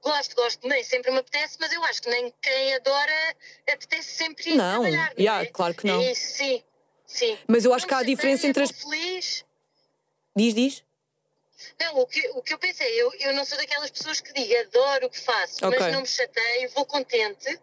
Gosto, 0.01 0.35
gosto, 0.35 0.67
nem 0.67 0.83
sempre 0.83 1.11
me 1.11 1.19
apetece, 1.19 1.57
mas 1.59 1.71
eu 1.71 1.83
acho 1.85 2.01
que 2.01 2.09
nem 2.09 2.33
quem 2.41 2.73
adora 2.75 3.35
apetece 3.71 4.11
sempre 4.11 4.51
ir 4.51 4.55
Não, 4.55 4.81
trabalhar. 4.81 5.13
Não 5.15 5.19
yeah, 5.23 5.43
é? 5.43 5.45
claro 5.47 5.73
que 5.73 5.85
não. 5.85 6.01
É 6.01 6.11
isso, 6.11 6.33
sim, 6.37 6.63
sim. 7.05 7.37
Mas 7.47 7.65
eu 7.65 7.73
acho 7.73 7.87
que 7.87 7.93
há 7.93 7.99
a 7.99 8.03
diferença 8.03 8.47
entre 8.47 8.65
chateia, 8.65 8.79
as. 8.83 8.91
feliz. 8.91 9.45
Diz, 10.35 10.53
diz? 10.53 10.83
Não, 11.79 11.99
o 11.99 12.07
que, 12.07 12.27
o 12.29 12.41
que 12.41 12.53
eu 12.53 12.57
pensei, 12.57 12.89
eu, 12.99 13.13
eu 13.19 13.33
não 13.33 13.45
sou 13.45 13.57
daquelas 13.57 13.91
pessoas 13.91 14.19
que 14.19 14.33
digo 14.33 14.51
adoro 14.61 15.05
o 15.05 15.09
que 15.09 15.19
faço, 15.19 15.65
Ok. 15.65 15.77
mas 15.79 15.93
não 15.93 16.01
me 16.01 16.07
chateio, 16.07 16.69
vou 16.71 16.85
contente. 16.85 17.59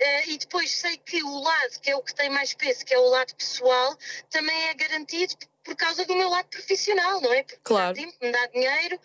Eh, 0.00 0.28
e 0.30 0.38
depois 0.38 0.70
sei 0.70 0.96
que 0.96 1.22
o 1.22 1.40
lado, 1.40 1.80
que 1.80 1.90
é 1.90 1.96
o 1.96 2.02
que 2.02 2.14
tem 2.14 2.30
mais 2.30 2.52
peso, 2.54 2.84
que 2.84 2.94
é 2.94 2.98
o 2.98 3.08
lado 3.08 3.34
pessoal, 3.36 3.96
também 4.30 4.56
é 4.68 4.74
garantido 4.74 5.34
por 5.62 5.76
causa 5.76 6.04
do 6.04 6.16
meu 6.16 6.28
lado 6.28 6.46
profissional, 6.48 7.20
não 7.20 7.32
é? 7.32 7.42
Porque 7.42 7.60
Claro. 7.62 7.96
me 7.96 8.04
dá 8.06 8.10
tempo, 8.10 8.24
me 8.24 8.32
dá 8.32 8.46
dinheiro 8.46 9.00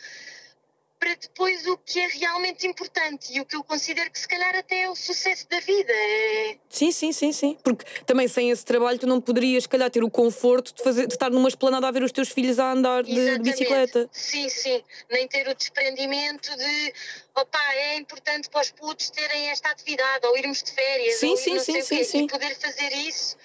para 1.03 1.15
depois 1.15 1.67
o 1.67 1.77
que 1.77 1.99
é 1.99 2.07
realmente 2.07 2.65
importante 2.65 3.33
e 3.33 3.41
o 3.41 3.45
que 3.45 3.57
eu 3.57 3.63
considero 3.63 4.09
que 4.09 4.17
se 4.17 4.25
calhar 4.25 4.55
até 4.55 4.83
é 4.83 4.89
o 4.89 4.95
sucesso 4.95 5.45
da 5.49 5.59
vida. 5.59 5.91
É... 5.91 6.57
Sim, 6.69 6.93
sim, 6.93 7.11
sim, 7.11 7.33
sim. 7.33 7.57
Porque 7.61 7.83
também 8.05 8.25
sem 8.29 8.49
esse 8.49 8.63
trabalho 8.63 8.97
tu 8.97 9.05
não 9.05 9.19
poderias, 9.19 9.63
se 9.63 9.69
calhar, 9.69 9.91
ter 9.91 10.01
o 10.01 10.09
conforto 10.09 10.73
de, 10.73 10.81
fazer, 10.81 11.05
de 11.05 11.13
estar 11.13 11.29
numa 11.29 11.49
esplanada 11.49 11.89
a 11.89 11.91
ver 11.91 12.03
os 12.03 12.11
teus 12.13 12.29
filhos 12.29 12.57
a 12.57 12.71
andar 12.71 13.03
de, 13.03 13.13
de 13.13 13.39
bicicleta. 13.39 14.09
Sim, 14.13 14.47
sim. 14.47 14.81
Nem 15.11 15.27
ter 15.27 15.45
o 15.49 15.53
desprendimento 15.53 16.55
de 16.55 16.93
opá, 17.35 17.73
é 17.73 17.97
importante 17.97 18.49
para 18.49 18.61
os 18.61 18.71
putos 18.71 19.09
terem 19.09 19.49
esta 19.49 19.71
atividade, 19.71 20.25
ou 20.25 20.37
irmos 20.37 20.63
de 20.63 20.71
férias, 20.71 21.19
Sim, 21.19 21.35
sim, 21.35 21.59
sim, 21.59 21.81
sim, 21.81 22.03
sim. 22.05 22.23
E 22.23 22.27
poder 22.27 22.55
fazer 22.55 22.93
isso, 22.93 23.35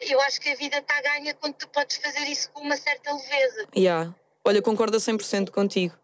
eu 0.00 0.20
acho 0.22 0.40
que 0.40 0.48
a 0.48 0.56
vida 0.56 0.78
está 0.78 1.00
ganha 1.00 1.32
quando 1.34 1.54
tu 1.54 1.68
podes 1.68 1.96
fazer 1.98 2.26
isso 2.28 2.50
com 2.50 2.62
uma 2.62 2.76
certa 2.76 3.14
leveza. 3.14 3.68
Yeah. 3.76 4.12
Olha, 4.44 4.60
concordo 4.60 4.96
a 4.96 5.00
100% 5.00 5.50
contigo. 5.50 5.94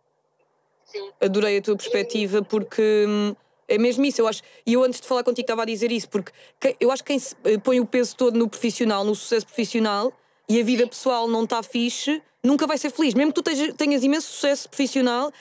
Sim, 0.91 1.11
Adorei 1.21 1.59
a 1.59 1.63
tua 1.63 1.77
perspectiva 1.77 2.43
porque 2.43 3.05
hum, 3.09 3.35
é 3.69 3.79
mesmo 3.79 4.05
isso. 4.05 4.21
Eu 4.21 4.27
acho, 4.29 4.43
e 4.67 4.73
eu 4.73 4.83
antes 4.83 5.01
de 5.01 5.07
falar 5.07 5.23
contigo 5.23 5.45
estava 5.45 5.63
a 5.63 5.65
dizer 5.67 5.93
isso, 5.93 6.09
porque 6.09 6.33
que- 6.59 6.77
eu 6.81 6.91
acho 6.91 7.05
que 7.05 7.17
quem 7.17 7.23
eh, 7.45 7.59
põe 7.59 7.79
o 7.81 7.87
peso 7.87 8.17
todo 8.17 8.37
no 8.39 8.49
profissional, 8.49 9.05
no 9.05 9.15
sucesso 9.15 9.47
profissional 9.47 10.13
e 10.49 10.61
a 10.61 10.65
vida 10.65 10.87
pessoal 10.87 11.29
não 11.29 11.45
está 11.45 11.63
fixe, 11.63 12.21
nunca 12.43 12.67
vai 12.67 12.77
ser 12.79 12.91
feliz. 12.91 13.15
Mesmo 13.15 13.33
que 13.33 13.41
tu 13.43 13.75
tenhas, 13.77 14.03
imenso 14.03 14.27
sucesso 14.33 14.69
profissional, 14.69 15.33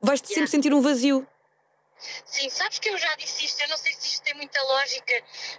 vais-te 0.00 0.28
sempre 0.28 0.42
Yeah. 0.42 0.50
sentir 0.50 0.72
um 0.74 0.80
vazio. 0.80 1.26
Sim, 2.24 2.50
sabes 2.50 2.80
que 2.80 2.88
eu 2.88 2.98
já 2.98 3.14
disse 3.14 3.44
isto, 3.44 3.60
eu 3.62 3.68
não 3.68 3.76
sei 3.76 3.92
se 3.92 4.08
isto 4.08 4.22
tem 4.24 4.34
muita 4.34 4.60
lógica, 4.64 5.14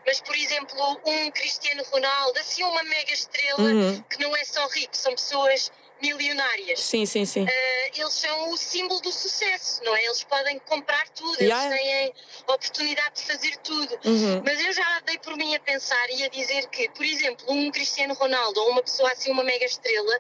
mas 0.05 0.19
por 0.19 0.35
exemplo, 0.35 0.75
um 1.05 1.31
Cristiano 1.31 1.83
Ronaldo, 1.89 2.37
assim 2.37 2.63
uma 2.63 2.83
mega 2.83 3.13
estrela, 3.13 3.61
Uhum. 3.63 4.03
que 4.09 4.21
não 4.21 4.35
é 4.35 4.43
só 4.43 4.67
rico, 4.67 4.95
são 4.97 5.13
pessoas 5.15 5.71
milionárias. 6.01 6.79
Sim, 6.81 7.05
sim, 7.05 7.25
sim. 7.25 7.45
Ah, 7.47 7.89
eles 7.95 8.13
são 8.13 8.49
o 8.51 8.57
símbolo 8.57 8.99
do 9.01 9.11
sucesso, 9.11 9.83
não 9.83 9.95
é? 9.95 10.03
Eles 10.05 10.23
podem 10.23 10.59
comprar 10.59 11.07
tudo, 11.09 11.41
Yeah. 11.41 11.65
eles 11.67 11.81
têm 11.81 12.13
a 12.47 12.53
oportunidade 12.53 13.15
de 13.15 13.21
fazer 13.23 13.55
tudo. 13.57 13.99
Uhum. 14.05 14.41
Mas 14.45 14.59
eu 14.65 14.73
já 14.73 14.99
dei 15.05 15.17
por 15.19 15.35
mim 15.37 15.55
a 15.55 15.59
pensar 15.59 16.09
e 16.09 16.23
a 16.23 16.27
dizer 16.29 16.67
que, 16.67 16.89
por 16.89 17.05
exemplo, 17.05 17.45
um 17.49 17.71
Cristiano 17.71 18.13
Ronaldo 18.13 18.59
ou 18.61 18.71
uma 18.71 18.83
pessoa 18.83 19.11
assim, 19.11 19.31
uma 19.31 19.43
mega 19.43 19.65
estrela, 19.65 20.19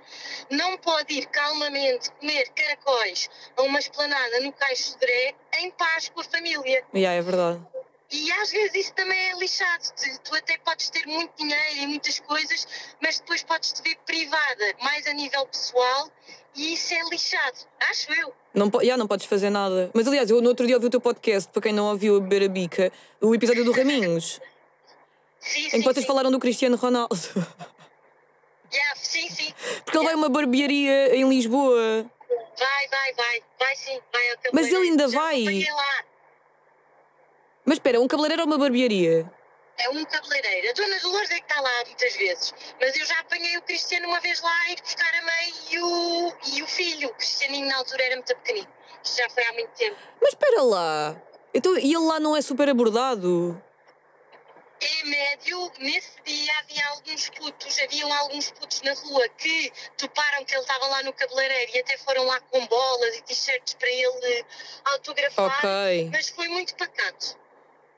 não 0.49 0.77
pode 0.77 1.13
ir 1.13 1.25
calmamente 1.27 2.09
comer 2.11 2.49
caracóis 2.49 3.29
a 3.57 3.61
uma 3.63 3.79
esplanada 3.79 4.39
no 4.39 4.51
Caixo 4.53 4.93
de 4.93 4.99
Dré 4.99 5.35
em 5.59 5.71
paz 5.71 6.09
com 6.09 6.21
a 6.21 6.23
família. 6.23 6.83
Yeah, 6.93 7.17
é 7.17 7.21
verdade. 7.21 7.72
E 8.13 8.31
às 8.33 8.51
vezes 8.51 8.75
isso 8.75 8.93
também 8.93 9.31
é 9.31 9.33
lixado. 9.39 9.81
Tu, 10.23 10.35
até 10.35 10.55
podes 10.59 10.87
ter 10.91 11.03
muito 11.07 11.31
dinheiro 11.35 11.77
e 11.77 11.87
muitas 11.87 12.19
coisas, 12.19 12.67
mas 13.01 13.19
depois 13.19 13.41
podes 13.41 13.73
te 13.73 13.81
ver 13.81 13.97
privada, 14.05 14.75
mais 14.79 15.07
a 15.07 15.13
nível 15.13 15.47
pessoal, 15.47 16.11
e 16.55 16.75
isso 16.75 16.93
é 16.93 17.01
lixado. 17.09 17.57
Acho 17.89 18.13
eu. 18.13 18.31
Não, 18.53 18.69
yeah, 18.81 18.95
não 18.97 19.07
podes 19.07 19.25
fazer 19.25 19.49
nada. 19.49 19.89
Mas 19.95 20.07
aliás, 20.07 20.29
eu 20.29 20.39
no 20.41 20.49
outro 20.49 20.67
dia 20.67 20.75
ouvi 20.75 20.85
o 20.85 20.89
teu 20.91 21.01
podcast, 21.01 21.49
para 21.51 21.63
quem 21.63 21.73
não 21.73 21.85
ouviu 21.85 22.17
a 22.17 22.19
beber 22.19 22.43
a 22.43 22.47
bica, 22.47 22.91
o 23.19 23.33
episódio 23.33 23.65
do 23.65 23.71
Raminhos, 23.73 24.39
Sim, 25.39 25.65
em 25.65 25.69
sim, 25.71 25.79
que 25.79 25.83
vocês 25.83 26.05
sim. 26.05 26.07
falaram 26.07 26.29
do 26.29 26.37
Cristiano 26.37 26.75
Ronaldo. 26.77 27.17
Yeah, 28.71 28.95
sim, 28.95 29.27
sim. 29.29 29.53
Porque 29.83 29.97
ele 29.97 30.05
vai 30.05 30.13
a 30.13 30.17
uma 30.17 30.29
barbearia 30.29 31.15
em 31.15 31.27
Lisboa. 31.27 32.05
Vai, 32.59 32.87
vai, 32.89 33.13
vai. 33.13 33.43
Vai 33.59 33.75
sim, 33.75 33.99
vai 34.11 34.29
ao 34.29 34.37
Mas 34.53 34.67
ele 34.67 34.89
ainda 34.89 35.07
Já 35.07 35.19
vai? 35.19 35.43
lá. 35.43 36.12
Mas 37.65 37.75
espera, 37.75 37.99
um 37.99 38.07
cabeleireiro 38.07 38.43
ou 38.43 38.47
uma 38.47 38.57
barbearia? 38.57 39.31
É 39.77 39.89
um 39.89 40.03
cabeleireiro. 40.05 40.69
A 40.69 40.73
Dona 40.73 40.99
Dolores 40.99 41.31
é 41.31 41.39
que 41.39 41.45
está 41.49 41.61
lá 41.61 41.85
muitas 41.85 42.15
vezes. 42.15 42.53
Mas 42.79 42.95
eu 42.95 43.05
já 43.05 43.19
apanhei 43.19 43.57
o 43.57 43.61
Cristiano 43.61 44.07
uma 44.07 44.19
vez 44.19 44.41
lá 44.41 44.61
a 44.61 44.71
ir 44.71 44.81
buscar 44.81 45.13
a 45.15 45.21
mãe 45.21 45.53
e 45.71 45.79
o, 45.79 46.33
e 46.55 46.63
o 46.63 46.67
filho. 46.67 47.09
O 47.09 47.13
Cristianinho 47.15 47.67
na 47.67 47.77
altura 47.77 48.03
era 48.03 48.15
muito 48.15 48.35
pequenino. 48.35 48.67
Isto 49.03 49.17
já 49.17 49.29
foi 49.29 49.43
há 49.45 49.53
muito 49.53 49.71
tempo. 49.71 49.97
Mas 50.21 50.29
espera 50.29 50.61
lá. 50.61 51.21
Então, 51.53 51.77
e 51.77 51.93
ele 51.93 52.05
lá 52.05 52.19
não 52.19 52.35
é 52.35 52.41
super 52.41 52.69
abordado? 52.69 53.61
É 54.81 55.05
médio, 55.05 55.71
nesse 55.79 56.21
dia 56.25 56.53
havia 56.59 56.85
alguns 56.89 57.29
putos, 57.29 57.79
haviam 57.79 58.11
alguns 58.11 58.51
putos 58.51 58.81
na 58.81 58.93
rua 58.93 59.29
que 59.29 59.71
toparam 59.97 60.43
que 60.43 60.53
ele 60.53 60.61
estava 60.61 60.85
lá 60.87 61.03
no 61.03 61.13
cabeleireiro 61.13 61.71
e 61.73 61.79
até 61.79 61.97
foram 61.99 62.25
lá 62.25 62.41
com 62.41 62.65
bolas 62.67 63.15
e 63.15 63.21
t-shirts 63.21 63.75
para 63.75 63.89
ele 63.89 64.45
autografar. 64.83 65.57
Ok. 65.57 66.09
Mas 66.11 66.29
foi 66.29 66.49
muito 66.49 66.75
pacato. 66.75 67.42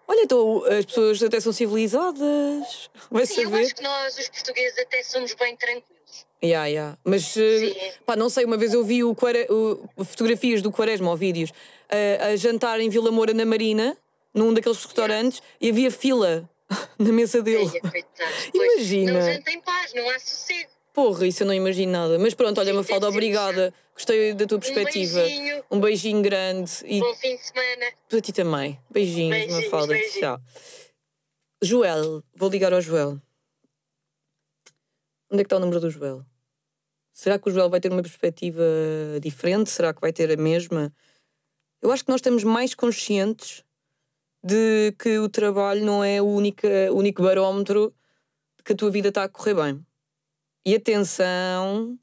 Olha, 0.07 0.21
então 0.23 0.63
as 0.65 0.85
pessoas 0.85 1.21
até 1.23 1.39
são 1.39 1.51
civilizadas. 1.51 2.89
Vai 3.09 3.25
Sim, 3.25 3.41
eu 3.41 3.49
saber. 3.49 3.63
acho 3.63 3.75
que 3.75 3.83
nós, 3.83 4.17
os 4.17 4.29
portugueses, 4.29 4.77
até 4.79 5.01
somos 5.03 5.33
bem 5.35 5.55
tranquilos. 5.55 6.25
Yeah, 6.43 6.67
yeah. 6.67 6.97
Mas, 7.03 7.35
eh, 7.37 7.59
Sim. 7.73 7.75
pá, 8.05 8.15
não 8.15 8.29
sei, 8.29 8.45
uma 8.45 8.57
vez 8.57 8.73
eu 8.73 8.83
vi 8.83 9.03
o, 9.03 9.11
o- 9.15 10.05
fotografias 10.05 10.61
do 10.61 10.71
Quaresma 10.71 11.09
ou 11.09 11.17
vídeos 11.17 11.51
a, 11.89 12.25
a 12.27 12.35
jantar 12.35 12.79
em 12.79 12.89
Vila 12.89 13.09
Moura 13.11 13.33
na 13.33 13.45
Marina, 13.45 13.97
num 14.33 14.53
daqueles 14.53 14.83
restaurantes, 14.83 15.41
e 15.59 15.69
havia 15.69 15.89
fila 15.89 16.47
na 16.99 17.11
mesa 17.11 17.41
dele. 17.41 17.71
Eia, 17.73 17.81
Imagina. 18.53 19.13
Não 19.13 19.33
janta 19.33 19.51
em 19.51 19.61
paz, 19.61 19.93
não 19.93 20.07
há 20.09 20.19
sossego. 20.19 20.69
Porra, 20.95 21.27
isso 21.27 21.43
eu 21.43 21.47
não 21.47 21.53
imagino 21.53 21.91
nada. 21.91 22.17
Mas 22.17 22.33
pronto, 22.33 22.57
olha, 22.59 22.73
Mafalda, 22.73 23.09
obrigada. 23.09 23.73
Gostei 23.93 24.33
da 24.33 24.45
tua 24.47 24.59
perspectiva. 24.59 25.19
Um 25.19 25.23
beijinho, 25.23 25.63
Um 25.71 25.79
beijinho 25.81 26.21
grande 26.21 26.71
e 26.85 26.99
bom 27.01 27.13
fim 27.15 27.35
de 27.35 27.41
semana. 27.45 27.85
para 28.07 28.21
ti 28.21 28.31
também. 28.31 28.79
Beijinhos, 28.89 29.37
Beijinhos, 29.37 29.65
Mafalda. 29.65 29.93
beijinhos. 29.93 30.15
Tchau. 30.19 30.41
Joel, 31.61 32.23
vou 32.33 32.49
ligar 32.49 32.71
ao 32.73 32.79
Joel. 32.81 33.21
Onde 35.29 35.41
é 35.41 35.43
que 35.43 35.47
está 35.47 35.57
o 35.57 35.59
número 35.59 35.81
do 35.81 35.89
Joel? 35.89 36.25
Será 37.11 37.37
que 37.37 37.49
o 37.49 37.51
Joel 37.51 37.69
vai 37.69 37.81
ter 37.81 37.91
uma 37.91 38.01
perspectiva 38.01 38.63
diferente? 39.21 39.69
Será 39.69 39.93
que 39.93 39.99
vai 40.01 40.13
ter 40.13 40.31
a 40.31 40.37
mesma? 40.41 40.93
Eu 41.81 41.91
acho 41.91 42.05
que 42.05 42.09
nós 42.11 42.19
estamos 42.19 42.43
mais 42.45 42.73
conscientes 42.73 43.63
de 44.43 44.93
que 44.97 45.17
o 45.19 45.27
trabalho 45.27 45.83
não 45.83 46.01
é 46.03 46.21
o 46.21 46.25
único, 46.25 46.65
o 46.91 46.95
único 46.95 47.21
barómetro 47.21 47.93
de 48.57 48.63
que 48.63 48.73
a 48.73 48.75
tua 48.75 48.91
vida 48.91 49.09
está 49.09 49.23
a 49.23 49.29
correr 49.29 49.55
bem. 49.55 49.85
E 50.65 50.73
atenção, 50.75 51.97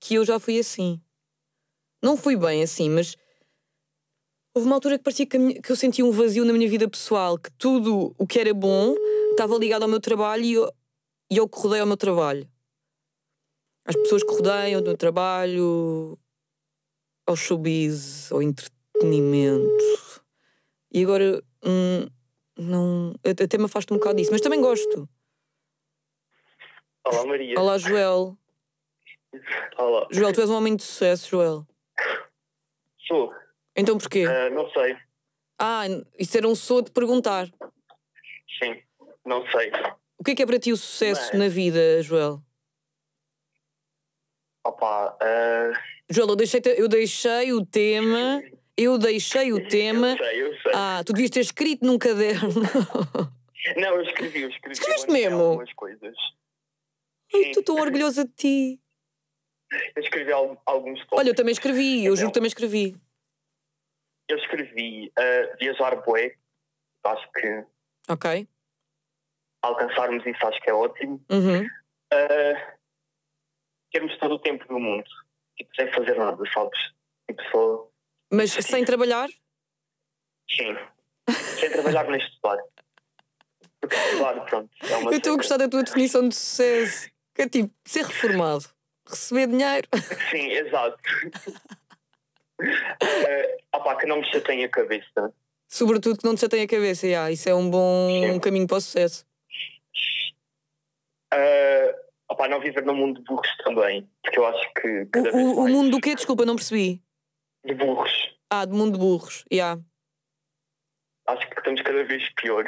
que 0.00 0.14
eu 0.14 0.24
já 0.24 0.40
fui 0.40 0.58
assim. 0.58 1.00
Não 2.02 2.16
fui 2.16 2.36
bem 2.36 2.62
assim, 2.62 2.88
mas 2.88 3.16
houve 4.54 4.66
uma 4.66 4.76
altura 4.76 4.98
que 4.98 5.04
parecia 5.04 5.26
que, 5.26 5.38
minha- 5.38 5.60
que 5.60 5.70
eu 5.70 5.76
sentia 5.76 6.04
um 6.04 6.10
vazio 6.10 6.44
na 6.44 6.52
minha 6.52 6.68
vida 6.68 6.88
pessoal, 6.88 7.38
que 7.38 7.50
tudo 7.52 8.14
o 8.18 8.26
que 8.26 8.38
era 8.38 8.52
bom 8.54 8.94
estava 9.30 9.56
ligado 9.56 9.82
ao 9.82 9.88
meu 9.88 10.00
trabalho 10.00 10.44
e 10.44 10.52
eu, 10.54 10.72
e 11.30 11.36
eu 11.36 11.48
que 11.48 11.58
rodeio 11.58 11.82
ao 11.82 11.86
meu 11.86 11.96
trabalho. 11.96 12.48
Às 13.84 13.96
pessoas 13.96 14.22
que 14.22 14.30
rodeiam 14.32 14.80
o 14.80 14.84
meu 14.84 14.96
trabalho, 14.96 16.18
ao 17.26 17.36
showbiz, 17.36 18.30
ao 18.32 18.42
entretenimento. 18.42 19.84
E 20.92 21.02
agora 21.02 21.42
hum, 21.64 22.06
não, 22.58 23.14
até 23.24 23.58
me 23.58 23.64
afasto 23.64 23.92
um 23.94 23.98
bocado 23.98 24.16
disso, 24.18 24.30
mas 24.30 24.40
também 24.40 24.60
gosto. 24.60 25.08
Olá 27.04 27.26
Maria. 27.26 27.58
Olá, 27.58 27.78
Joel. 27.78 28.36
Olá. 29.78 30.06
Joel, 30.10 30.32
tu 30.32 30.40
és 30.40 30.50
um 30.50 30.54
homem 30.56 30.76
de 30.76 30.82
sucesso, 30.82 31.28
Joel. 31.30 31.66
Sou. 33.06 33.34
Então 33.76 33.98
porquê? 33.98 34.24
Ah, 34.28 34.50
não 34.50 34.70
sei. 34.70 34.96
Ah, 35.58 35.84
isso 36.18 36.36
era 36.36 36.46
um 36.46 36.54
sou 36.54 36.82
de 36.82 36.90
perguntar. 36.90 37.48
Sim. 38.62 38.82
Não 39.24 39.44
sei. 39.50 39.70
O 40.18 40.24
que 40.24 40.32
é 40.32 40.34
que 40.34 40.42
é 40.42 40.46
para 40.46 40.58
ti 40.58 40.72
o 40.72 40.76
sucesso 40.76 41.30
Mas- 41.32 41.38
na 41.40 41.48
vida, 41.48 42.02
Joel? 42.02 42.40
Opa. 44.64 45.16
ah, 45.20 45.72
Joel, 46.08 46.28
eu 46.30 46.36
deixei, 46.36 46.60
eu 46.76 46.88
deixei 46.88 47.52
o 47.52 47.64
tema. 47.66 48.42
Eu 48.76 48.96
deixei 48.96 49.52
o 49.52 49.68
tema. 49.68 50.12
Eu 50.12 50.16
sei, 50.18 50.42
eu 50.42 50.52
sei. 50.60 50.72
Ah, 50.74 51.02
tu 51.04 51.12
devias 51.12 51.30
ter 51.30 51.40
escrito 51.40 51.84
num 51.84 51.98
caderno. 51.98 52.48
Não, 53.76 53.94
eu 53.96 54.02
escrevi, 54.02 54.42
eu 54.42 54.48
escrevi. 54.50 54.72
Escreveste 54.72 55.10
mesmo? 55.10 55.40
Algumas 55.40 55.72
coisas. 55.74 56.14
Ai, 57.34 57.42
Sim. 57.44 57.48
estou 57.50 57.62
tão 57.62 57.76
orgulhosa 57.76 58.24
de 58.24 58.32
ti. 58.32 58.80
Eu 59.96 60.02
escrevi 60.02 60.32
al- 60.32 60.60
alguns 60.66 60.98
tópicos. 61.00 61.18
Olha, 61.18 61.30
eu 61.30 61.34
também 61.34 61.52
escrevi, 61.52 62.04
eu 62.04 62.14
juro 62.14 62.16
que 62.16 62.22
Então. 62.24 62.32
também 62.32 62.48
escrevi. 62.48 62.96
Eu 64.28 64.36
escrevi 64.38 65.12
ah, 65.18 65.56
viajar 65.58 65.96
bué. 66.02 66.36
Acho 67.04 67.32
que 67.32 67.64
Ok. 68.08 68.48
alcançarmos 69.62 70.24
isso 70.26 70.46
acho 70.46 70.60
que 70.60 70.70
é 70.70 70.74
ótimo. 70.74 71.24
Uhum. 71.30 71.66
Ah, 72.12 72.76
termos 73.90 74.16
todo 74.18 74.34
o 74.34 74.38
tempo 74.38 74.66
do 74.68 74.78
mundo. 74.78 75.08
Tipo, 75.56 75.74
sem 75.74 75.92
fazer 75.92 76.16
nada, 76.16 76.42
sabes? 76.52 76.78
Tipo, 77.28 77.42
só... 77.50 77.88
Mas 78.32 78.50
sem 78.52 78.84
trabalhar? 78.84 79.28
Sim. 80.50 80.76
sem 81.58 81.70
trabalhar 81.70 82.04
nem 82.08 82.20
estudar. 82.20 82.58
Porque 83.80 83.96
estudar, 83.96 84.44
pronto, 84.46 84.70
é 84.82 85.04
Eu 85.06 85.10
estou 85.16 85.32
a 85.34 85.36
gostar 85.36 85.56
da 85.56 85.68
tua 85.68 85.82
definição 85.82 86.28
de 86.28 86.34
sucesso. 86.34 87.10
Que 87.34 87.42
é 87.42 87.48
tipo, 87.48 87.72
ser 87.84 88.04
reformado, 88.04 88.64
receber 89.06 89.46
dinheiro. 89.48 89.88
Sim, 90.30 90.48
exato. 90.50 90.98
uh, 92.60 93.76
opá, 93.76 93.96
que 93.96 94.06
não 94.06 94.18
me 94.18 94.24
chateiem 94.26 94.64
a 94.64 94.68
cabeça. 94.68 95.32
Sobretudo 95.68 96.18
que 96.18 96.24
não 96.24 96.34
te 96.34 96.40
chateiem 96.42 96.64
a 96.64 96.68
cabeça. 96.68 97.06
Yeah, 97.06 97.30
isso 97.30 97.48
é 97.48 97.54
um 97.54 97.70
bom 97.70 98.08
Sim. 98.34 98.40
caminho 98.40 98.66
para 98.66 98.76
o 98.76 98.80
sucesso. 98.80 99.24
Uh, 101.32 101.94
opá, 102.28 102.46
não 102.48 102.60
viver 102.60 102.84
num 102.84 102.94
mundo 102.94 103.20
de 103.20 103.24
burros 103.24 103.48
também. 103.64 104.06
Porque 104.22 104.38
eu 104.38 104.46
acho 104.46 104.72
que 104.74 104.88
O, 105.02 105.06
cada 105.10 105.30
vez 105.30 105.34
o, 105.34 105.52
o 105.52 105.62
mais 105.62 105.72
mundo 105.74 105.90
do 105.92 106.00
quê? 106.00 106.14
Desculpa, 106.14 106.44
não 106.44 106.56
percebi. 106.56 107.02
de 107.64 107.74
burros. 107.74 108.36
Ah, 108.50 108.66
do 108.66 108.74
mundo 108.76 108.92
de 108.92 108.98
burros. 108.98 109.44
Yeah. 109.50 109.80
Acho 111.26 111.48
que 111.48 111.58
estamos 111.58 111.80
cada 111.80 112.04
vez 112.04 112.28
pior. 112.34 112.64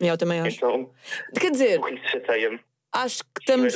Eu 0.00 0.16
também 0.16 0.40
acho. 0.40 0.56
Então, 0.56 0.90
Quer 1.38 1.50
dizer, 1.50 1.80
chateia-me. 2.10 2.58
Acho 2.96 3.22
que 3.24 3.40
estamos 3.40 3.74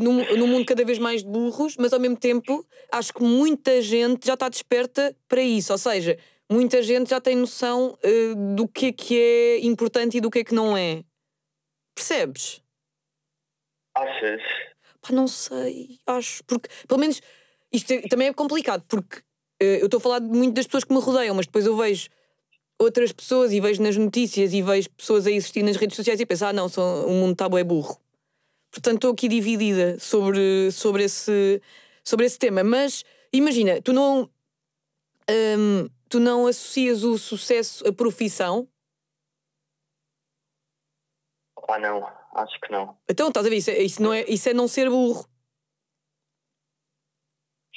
num, 0.00 0.36
num 0.36 0.46
mundo 0.46 0.64
cada 0.66 0.84
vez 0.84 0.98
mais 0.98 1.22
de 1.22 1.28
burros, 1.28 1.76
mas 1.78 1.92
ao 1.92 2.00
mesmo 2.00 2.16
tempo 2.16 2.66
acho 2.90 3.12
que 3.12 3.22
muita 3.22 3.80
gente 3.82 4.26
já 4.26 4.34
está 4.34 4.48
desperta 4.48 5.14
para 5.28 5.42
isso. 5.42 5.72
Ou 5.72 5.78
seja, 5.78 6.18
muita 6.50 6.82
gente 6.82 7.10
já 7.10 7.20
tem 7.20 7.36
noção 7.36 7.96
eh, 8.02 8.34
do 8.54 8.66
que 8.68 8.86
é 8.86 8.92
que 8.92 9.18
é 9.18 9.58
importante 9.64 10.16
e 10.16 10.20
do 10.20 10.30
que 10.30 10.40
é 10.40 10.44
que 10.44 10.54
não 10.54 10.76
é. 10.76 11.04
Percebes? 11.94 12.62
Achas? 13.94 14.40
Pá, 15.00 15.12
não 15.12 15.28
sei, 15.28 15.98
acho. 16.06 16.42
Porque, 16.44 16.68
pelo 16.86 17.00
menos, 17.00 17.20
isto 17.72 17.92
é- 17.92 18.02
também 18.02 18.28
é 18.28 18.32
complicado, 18.32 18.84
porque 18.88 19.18
eh, 19.60 19.80
eu 19.80 19.86
estou 19.86 19.98
a 19.98 20.00
falar 20.00 20.20
muito 20.20 20.54
das 20.54 20.66
pessoas 20.66 20.84
que 20.84 20.92
me 20.94 21.00
rodeiam, 21.00 21.34
mas 21.34 21.46
depois 21.46 21.66
eu 21.66 21.76
vejo 21.76 22.08
outras 22.80 23.12
pessoas 23.12 23.52
e 23.52 23.60
vejo 23.60 23.82
nas 23.82 23.96
notícias 23.96 24.52
e 24.52 24.62
vejo 24.62 24.90
pessoas 24.90 25.26
a 25.26 25.30
existir 25.30 25.62
nas 25.62 25.76
redes 25.76 25.96
sociais 25.96 26.20
e 26.20 26.26
penso, 26.26 26.44
ah, 26.46 26.52
não, 26.52 26.68
são, 26.68 27.06
o 27.06 27.10
mundo 27.10 27.32
está 27.32 27.48
bué 27.48 27.62
burro. 27.62 28.01
Portanto, 28.72 28.96
estou 28.96 29.12
aqui 29.12 29.28
dividida 29.28 29.98
sobre, 30.00 30.70
sobre, 30.72 31.04
esse, 31.04 31.60
sobre 32.02 32.24
esse 32.24 32.38
tema. 32.38 32.64
Mas 32.64 33.04
imagina, 33.30 33.82
tu 33.82 33.92
não. 33.92 34.30
hum, 35.30 35.88
tu 36.08 36.18
não 36.18 36.46
associas 36.46 37.04
o 37.04 37.18
sucesso 37.18 37.86
à 37.86 37.92
profissão? 37.92 38.66
Ah, 41.68 41.78
não, 41.78 42.06
acho 42.34 42.60
que 42.60 42.72
não. 42.72 42.96
Então, 43.08 43.28
estás 43.28 43.46
a 43.46 43.50
ver? 43.50 43.56
Isso 43.56 43.70
é, 43.70 43.82
isso 43.82 44.02
não 44.02 44.12
é, 44.12 44.24
isso 44.26 44.48
é 44.48 44.54
não 44.54 44.66
ser 44.66 44.88
burro. 44.88 45.26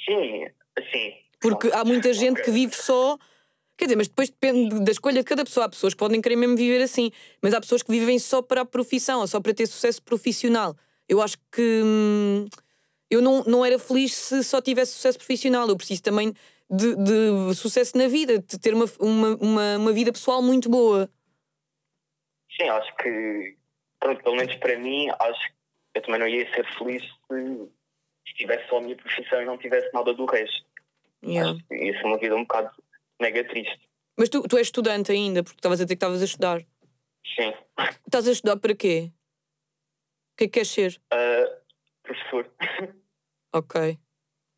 Sim, 0.04 0.46
assim. 0.78 1.14
Porque 1.40 1.70
há 1.72 1.84
muita 1.84 2.12
gente 2.14 2.42
que 2.42 2.50
vive 2.50 2.74
só. 2.74 3.18
Quer 3.76 3.84
dizer, 3.84 3.96
mas 3.96 4.08
depois 4.08 4.30
depende 4.30 4.80
da 4.82 4.92
escolha 4.92 5.22
de 5.22 5.24
cada 5.24 5.44
pessoa. 5.44 5.66
Há 5.66 5.68
pessoas 5.68 5.92
que 5.92 5.98
podem 5.98 6.22
querer 6.22 6.36
mesmo 6.36 6.56
viver 6.56 6.82
assim, 6.82 7.10
mas 7.42 7.52
há 7.52 7.60
pessoas 7.60 7.82
que 7.82 7.90
vivem 7.90 8.18
só 8.18 8.40
para 8.40 8.62
a 8.62 8.64
profissão, 8.64 9.20
ou 9.20 9.26
só 9.26 9.40
para 9.40 9.52
ter 9.52 9.66
sucesso 9.66 10.02
profissional. 10.02 10.74
Eu 11.08 11.22
acho 11.22 11.36
que 11.52 11.82
hum, 11.84 12.46
eu 13.10 13.22
não, 13.22 13.42
não 13.44 13.64
era 13.64 13.78
feliz 13.78 14.14
se 14.14 14.42
só 14.42 14.60
tivesse 14.60 14.92
sucesso 14.92 15.18
profissional. 15.18 15.68
Eu 15.68 15.76
preciso 15.76 16.02
também 16.02 16.32
de, 16.70 16.96
de 16.96 17.54
sucesso 17.54 17.96
na 17.96 18.08
vida, 18.08 18.38
de 18.38 18.58
ter 18.58 18.74
uma, 18.74 18.86
uma, 18.98 19.36
uma, 19.36 19.76
uma 19.76 19.92
vida 19.92 20.12
pessoal 20.12 20.42
muito 20.42 20.68
boa. 20.68 21.08
Sim, 22.60 22.68
acho 22.68 22.96
que, 22.96 23.56
pronto, 24.00 24.22
pelo 24.22 24.36
menos 24.36 24.54
para 24.56 24.78
mim, 24.78 25.08
acho 25.20 25.48
que 25.48 25.54
eu 25.94 26.02
também 26.02 26.20
não 26.20 26.28
ia 26.28 26.52
ser 26.54 26.66
feliz 26.76 27.02
se, 27.02 27.68
se 28.26 28.34
tivesse 28.34 28.68
só 28.68 28.78
a 28.78 28.80
minha 28.80 28.96
profissão 28.96 29.42
e 29.42 29.44
não 29.44 29.58
tivesse 29.58 29.90
nada 29.92 30.12
do 30.14 30.24
resto. 30.24 30.64
Yeah. 31.24 31.52
Acho 31.52 31.64
que 31.66 31.74
ia 31.74 31.98
ser 31.98 32.04
uma 32.04 32.18
vida 32.18 32.34
um 32.34 32.42
bocado 32.42 32.70
mega 33.20 33.44
triste. 33.44 33.80
Mas 34.16 34.28
tu, 34.28 34.42
tu 34.42 34.56
és 34.56 34.66
estudante 34.66 35.12
ainda, 35.12 35.42
porque 35.42 35.58
estavas 35.58 35.80
a 35.80 35.84
dizer 35.84 35.94
que 35.94 36.04
estavas 36.04 36.22
a 36.22 36.24
estudar. 36.24 36.60
Sim. 37.34 37.52
Estás 38.06 38.26
a 38.26 38.32
estudar 38.32 38.56
para 38.56 38.74
quê? 38.74 39.12
O 40.36 40.38
que 40.38 40.44
é 40.44 40.46
que 40.48 40.52
queres 40.52 40.68
ser? 40.68 41.00
Ah, 41.10 41.46
professor. 42.02 42.50
Ok. 43.54 43.98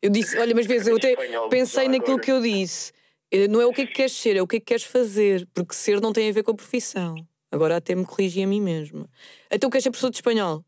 Eu 0.01 0.09
disse, 0.09 0.37
olha, 0.37 0.53
mas 0.53 0.65
vezes 0.65 0.87
eu 0.89 0.97
até 0.97 1.15
pensei 1.49 1.87
naquilo 1.87 2.15
agora. 2.15 2.21
que 2.21 2.31
eu 2.33 2.41
disse. 2.41 2.91
Eh, 3.31 3.47
Não 3.47 3.61
é 3.61 3.65
o 3.65 3.71
que 3.71 3.81
é 3.83 3.85
que 3.85 3.93
queres 3.93 4.11
ser, 4.11 4.35
é 4.35 4.41
o 4.41 4.47
que 4.47 4.57
é 4.57 4.59
que 4.59 4.65
queres 4.65 4.83
fazer. 4.83 5.47
Porque 5.53 5.73
ser 5.73 6.01
não 6.01 6.11
tem 6.11 6.27
a 6.29 6.33
ver 6.33 6.43
com 6.43 6.51
a 6.51 6.55
profissão. 6.55 7.15
Agora 7.49 7.77
até 7.77 7.95
me 7.95 8.05
corrigi 8.05 8.43
a 8.43 8.47
mim 8.47 8.59
mesma. 8.59 9.09
Então 9.49 9.69
queres 9.69 9.83
ser 9.83 9.91
professor 9.91 10.09
de 10.09 10.17
espanhol? 10.17 10.65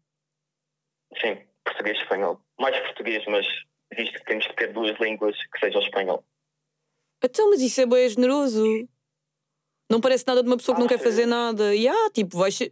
Sim, 1.20 1.42
português 1.66 1.98
e 1.98 2.02
espanhol. 2.04 2.40
Mais 2.58 2.80
português, 2.86 3.22
mas 3.28 3.46
visto 3.98 4.14
que 4.14 4.24
temos 4.26 4.48
que 4.48 4.56
ter 4.56 4.72
duas 4.72 4.98
línguas 4.98 5.36
que 5.52 5.60
sejam 5.60 5.82
espanhol. 5.82 6.24
Então, 7.22 7.50
mas 7.50 7.60
isso 7.60 7.82
é 7.82 7.86
bem 7.86 8.08
generoso. 8.08 8.64
Não 9.90 10.00
parece 10.00 10.26
nada 10.26 10.42
de 10.42 10.48
uma 10.48 10.56
pessoa 10.56 10.74
que 10.76 10.80
não 10.80 10.86
Ah, 10.86 10.90
quer 10.90 11.00
sim. 11.00 11.04
fazer 11.04 11.26
nada. 11.26 11.76
E 11.76 11.86
ah, 11.90 12.10
tipo, 12.14 12.38
vais 12.38 12.56
ser, 12.56 12.72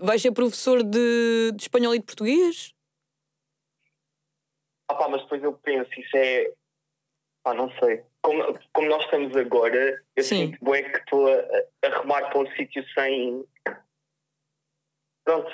vais 0.00 0.20
ser 0.22 0.32
professor 0.32 0.82
de, 0.82 1.52
de 1.54 1.62
espanhol 1.62 1.94
e 1.94 1.98
de 1.98 2.04
português? 2.04 2.72
Ah 4.88 4.94
pá, 4.94 5.08
mas 5.08 5.22
depois 5.22 5.42
eu 5.42 5.52
penso, 5.52 5.88
isso 5.98 6.16
é. 6.16 6.52
Ah, 7.44 7.54
não 7.54 7.70
sei. 7.78 8.02
Como, 8.22 8.58
como 8.72 8.88
nós 8.88 9.04
estamos 9.04 9.36
agora, 9.36 10.02
eu 10.16 10.22
Sim. 10.22 10.48
sinto 10.50 10.64
bué 10.64 10.82
que 10.82 10.98
estou 10.98 11.26
a, 11.28 11.86
a 11.86 12.00
remar 12.00 12.28
para 12.30 12.38
um 12.40 12.46
sítio 12.56 12.84
sem. 12.94 13.44
Pronto, 15.24 15.50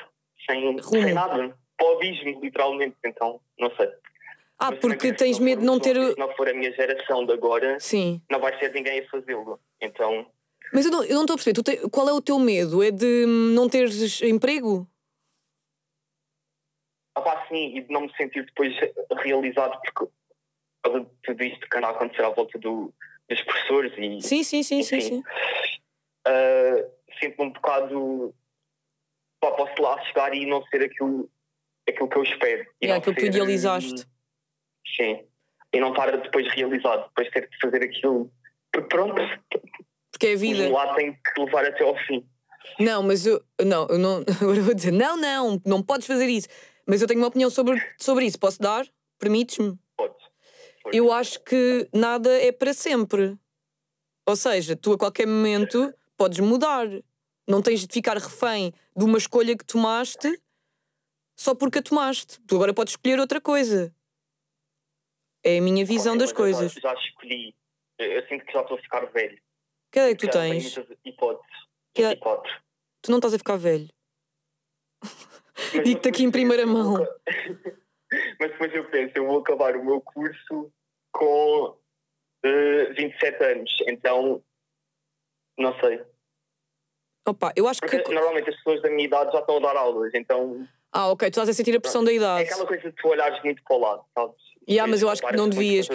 sem, 0.49 0.65
Rumo. 0.81 0.83
sem 0.83 1.13
nada. 1.13 1.57
Para 1.77 1.87
o 1.87 1.97
abismo, 1.97 2.41
literalmente. 2.41 2.97
Então, 3.05 3.41
não 3.59 3.75
sei. 3.77 3.89
Ah, 4.59 4.71
Mas 4.71 4.79
porque 4.81 5.13
tens 5.13 5.39
medo 5.41 5.61
de 5.61 5.67
não 5.67 5.81
ter. 5.81 5.95
Se 5.97 6.19
não 6.19 6.33
for 6.37 6.49
a 6.49 6.55
minha 6.55 6.73
geração 6.73 7.27
de 7.27 7.33
agora, 7.33 7.79
Sim. 7.81 8.23
não 8.31 8.39
vai 8.41 8.57
ser 8.59 8.73
ninguém 8.73 9.01
a 9.01 9.11
fazê-lo. 9.11 9.61
Então, 9.81 10.31
Mas 10.73 10.85
eu 10.87 10.91
não 10.91 11.05
eu 11.05 11.15
não 11.15 11.23
estou 11.23 11.35
a 11.35 11.37
perceber. 11.37 11.63
Te- 11.63 11.89
Qual 11.91 12.09
é 12.09 12.13
o 12.13 12.21
teu 12.23 12.39
medo? 12.39 12.83
É 12.83 12.91
de 12.91 13.25
hum, 13.27 13.53
não 13.55 13.69
teres 13.69 14.21
emprego? 14.23 14.89
ah 17.17 17.23
pá, 17.23 17.47
sim, 17.49 17.77
e 17.77 17.81
de 17.83 17.93
não 17.93 18.03
me 18.03 18.17
sentir 18.17 18.45
depois 18.45 18.75
realizado 19.23 19.81
porque 19.83 20.11
causa 20.83 21.01
de 21.01 21.07
tudo 21.23 21.45
isto 21.45 21.69
que 21.69 21.77
anda 21.79 21.87
a 21.87 21.91
acontecer 21.91 22.25
à 22.25 22.31
volta 22.31 22.59
do, 22.59 22.93
dos 23.29 23.41
professores 23.43 23.93
e 23.97 24.21
Sim, 24.21 24.43
sim, 24.43 24.63
sim, 24.65 24.83
sim, 24.83 24.97
Enfim. 24.97 25.09
sim. 25.09 25.23
uh, 26.27 26.91
sinto-me 27.21 27.49
um 27.49 27.53
bocado. 27.53 28.35
Pá, 29.41 29.53
posso 29.53 29.81
lá 29.81 30.01
chegar 30.07 30.35
e 30.35 30.45
não 30.47 30.65
ser 30.67 30.83
aquilo, 30.83 31.31
aquilo 31.89 32.09
que 32.09 32.17
eu 32.19 32.23
espero. 32.25 32.67
E 32.81 32.87
É 32.87 32.89
não 32.89 32.97
aquilo 32.97 33.15
que 33.15 33.21
tu 33.21 33.25
ser, 33.27 33.31
idealizaste. 33.31 34.03
hum, 34.03 34.07
Sim. 34.97 35.27
E 35.73 35.81
não 35.81 35.91
estar 35.91 36.11
depois 36.17 36.53
realizado, 36.53 37.09
depois 37.09 37.31
ter 37.31 37.49
de 37.49 37.59
fazer 37.59 37.83
aquilo. 37.83 38.31
Porque 38.73 38.89
pronto, 38.89 39.15
Porque 40.25 40.29
é 40.29 40.33
a 40.33 40.37
vida. 40.37 40.71
lá 40.73 40.95
tem 40.95 41.13
que 41.13 41.41
levar 41.41 41.65
até 41.65 41.83
ao 41.85 41.97
fim. 42.07 42.27
Não, 42.81 43.03
mas 43.03 43.27
eu. 43.27 43.43
Não, 43.65 43.87
eu 43.89 43.99
não. 43.99 44.25
Eu 44.41 44.63
vou 44.63 44.75
dizer, 44.75 44.91
não, 44.93 45.17
não, 45.17 45.61
não 45.67 45.83
podes 45.83 46.07
fazer 46.07 46.27
isso. 46.27 46.49
Mas 46.87 47.01
eu 47.01 47.09
tenho 47.09 47.21
uma 47.21 47.29
opinião 47.29 47.49
sobre, 47.51 47.81
sobre 47.99 48.27
isso. 48.27 48.39
Posso 48.39 48.61
dar? 48.61 48.87
Permites-me? 49.19 49.79
Pode. 49.97 50.15
Eu 50.93 51.11
acho 51.13 51.41
que 51.45 51.89
nada 51.95 52.31
é 52.43 52.53
para 52.53 52.73
sempre. 52.75 53.39
Ou 54.27 54.37
seja, 54.37 54.75
tu 54.77 54.93
a 54.93 54.99
qualquer 54.99 55.27
momento 55.27 55.93
podes 56.17 56.41
mudar. 56.41 56.87
Não 57.49 57.63
tens 57.63 57.87
de 57.87 57.93
ficar 57.93 58.17
refém 58.17 58.73
de 58.97 59.05
uma 59.05 59.19
escolha 59.19 59.57
que 59.57 59.65
tomaste 59.65 60.29
só 61.37 61.55
porque 61.55 61.79
a 61.79 61.83
tomaste. 61.83 62.41
Tu 62.47 62.55
agora 62.55 62.73
podes 62.75 62.93
escolher 62.95 63.19
outra 63.21 63.41
coisa. 63.41 63.95
É 65.45 65.59
a 65.59 65.63
minha 65.63 65.85
visão 65.85 66.17
das 66.17 66.31
eu 66.31 66.35
já- 66.37 66.41
coisas. 66.43 66.73
Já, 66.73 66.95
escolhi. 66.95 67.55
Eu, 67.99 68.07
eu 68.13 68.29
sinto 68.29 68.45
que 68.47 68.53
já 68.53 68.63
estou 68.63 68.77
a 68.79 68.81
ficar 68.81 69.05
velho. 69.07 69.39
Que 69.95 70.01
idade 70.01 70.13
é 70.13 70.17
que 70.17 70.27
tu 70.27 70.31
tens? 70.33 70.77
muitas 70.77 70.97
hipóteses. 71.05 71.57
Que 71.95 72.03
idade- 72.03 72.15
24. 72.17 72.53
Tu 73.03 73.11
não 73.13 73.19
estás 73.19 73.35
a 73.35 73.39
ficar 73.39 73.57
velho. 73.57 73.89
Digo-te 75.85 76.09
aqui 76.09 76.25
em 76.25 76.31
primeira 76.33 76.67
vou 76.67 76.67
mão. 76.67 76.95
Mas 78.41 78.51
depois 78.51 78.75
eu 78.75 78.91
penso, 78.91 79.13
eu 79.17 79.27
vou 79.27 79.39
acabar 79.39 79.77
o 79.77 79.85
meu 79.85 80.01
curso 80.01 80.73
com 81.13 81.77
eh, 82.45 82.93
27 82.95 83.45
anos, 83.45 83.71
então 83.89 84.43
não 85.59 85.79
sei. 85.81 86.05
Opa, 87.27 87.53
eu 87.57 87.67
acho 87.69 87.81
Porque 87.81 88.01
que. 88.01 88.13
normalmente 88.13 88.51
as 88.51 88.57
pessoas 88.57 88.83
da 88.83 88.91
minha 88.91 89.05
idade 89.07 89.33
já 89.33 89.39
estão 89.41 89.57
a 89.57 89.61
dar 89.61 89.77
aulas, 89.77 90.13
então 90.15 90.67
Ah, 90.93 91.09
ok, 91.09 91.29
tu 91.31 91.35
estás 91.35 91.49
a 91.49 91.53
sentir 91.53 91.77
a 91.77 91.81
pressão 91.81 92.05
da 92.05 92.13
é 92.13 92.17
idade. 92.17 92.45
aquela 92.45 92.67
coisa 92.67 92.83
de 92.91 92.93
tu 92.97 93.09
olhares 93.09 93.43
muito 93.45 93.63
para 93.65 93.77
o 93.77 93.81
lado, 93.81 94.05
sabes? 94.13 94.37
Yeah, 94.69 94.91
mas 94.91 95.03
eu 95.03 95.09
acho 95.09 95.23
que 95.23 95.37
não 95.37 95.49
devias. 95.49 95.89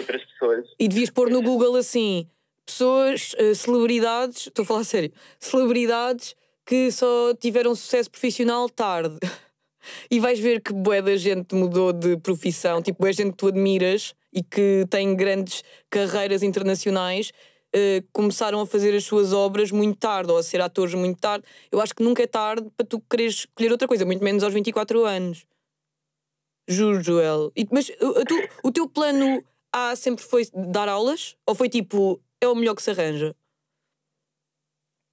E 0.78 0.88
devias 0.88 1.10
pôr 1.10 1.30
no 1.30 1.42
Google 1.42 1.76
assim: 1.76 2.28
pessoas, 2.70 3.34
eh, 3.38 3.54
celebridades, 3.54 4.46
estou 4.48 4.62
a 4.62 4.66
falar 4.66 4.80
a 4.80 4.84
sério, 4.84 5.12
celebridades 5.38 6.34
que 6.66 6.90
só 6.92 7.34
tiveram 7.34 7.74
sucesso 7.74 8.10
profissional 8.10 8.68
tarde. 8.68 9.18
E 10.10 10.20
vais 10.20 10.38
ver 10.38 10.60
que 10.60 10.74
bué 10.74 11.00
da 11.00 11.16
gente 11.16 11.54
mudou 11.54 11.90
de 11.92 12.16
profissão, 12.18 12.82
tipo, 12.82 13.00
bué 13.02 13.12
gente 13.14 13.30
que 13.30 13.36
tu 13.38 13.48
admiras 13.48 14.14
e 14.32 14.42
que 14.42 14.86
tem 14.90 15.16
grandes 15.16 15.62
carreiras 15.88 16.42
internacionais, 16.42 17.32
eh, 17.74 18.02
começaram 18.12 18.60
a 18.60 18.66
fazer 18.66 18.94
as 18.94 19.04
suas 19.04 19.32
obras 19.32 19.70
muito 19.70 19.96
tarde, 19.98 20.30
ou 20.30 20.36
a 20.38 20.42
ser 20.42 20.60
atores 20.60 20.92
muito 20.94 21.18
tarde. 21.18 21.46
Eu 21.72 21.80
acho 21.80 21.94
que 21.94 22.02
nunca 22.02 22.22
é 22.22 22.26
tarde 22.26 22.68
para 22.76 22.84
tu 22.86 23.00
quereres 23.10 23.36
escolher 23.36 23.72
outra 23.72 23.88
coisa, 23.88 24.04
muito 24.04 24.22
menos 24.22 24.42
aos 24.44 24.52
24 24.52 25.04
anos. 25.06 25.46
Juro, 26.68 27.02
Joel. 27.02 27.52
E- 27.56 27.66
mas 27.70 27.88
uh, 27.88 28.24
tu- 28.26 28.48
o 28.64 28.70
teu 28.72 28.88
plano 28.88 29.42
A 29.72 29.94
sempre 29.94 30.24
foi 30.24 30.42
dar 30.72 30.88
aulas? 30.88 31.36
Ou 31.46 31.54
foi 31.54 31.68
tipo, 31.68 32.20
é 32.40 32.48
o 32.48 32.54
melhor 32.54 32.74
que 32.74 32.82
se 32.82 32.90
arranja? 32.90 33.34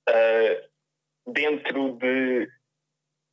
Ah, 0.10 0.68
dentro 1.28 1.98
de 1.98 2.48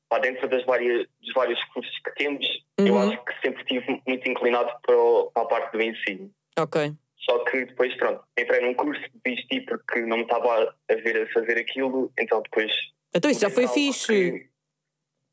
pá, 0.09 0.19
dentro 0.19 0.49
das 0.49 0.65
várias, 0.65 1.07
dos 1.21 1.33
vários 1.35 1.63
cursos 1.73 1.99
que 2.05 2.15
temos, 2.17 2.47
eu 2.79 2.95
Uhum. 2.95 3.09
acho 3.11 3.25
que 3.25 3.41
sempre 3.41 3.63
estive 3.63 4.03
muito 4.07 4.29
inclinado 4.31 4.71
para, 4.83 4.97
o- 4.97 5.31
para 5.33 5.43
a 5.43 5.47
parte 5.47 5.73
do 5.73 5.83
ensino. 5.83 6.31
Ok. 6.59 6.93
Só 7.19 7.39
que 7.45 7.65
depois, 7.65 7.97
pronto, 7.97 8.23
entrei 8.39 8.61
num 8.61 8.75
curso, 8.75 9.03
desisti 9.25 9.61
porque 9.63 10.01
não 10.03 10.19
me 10.19 10.23
estava 10.25 10.77
a 10.91 10.95
ver 10.95 11.23
a 11.23 11.33
fazer 11.33 11.59
aquilo, 11.59 12.13
então 12.19 12.43
depois. 12.43 12.71
Então 13.15 13.31
isso 13.31 13.41
já 13.41 13.51
foi 13.51 13.67
fixe. 13.69 14.07
Que, 14.07 14.51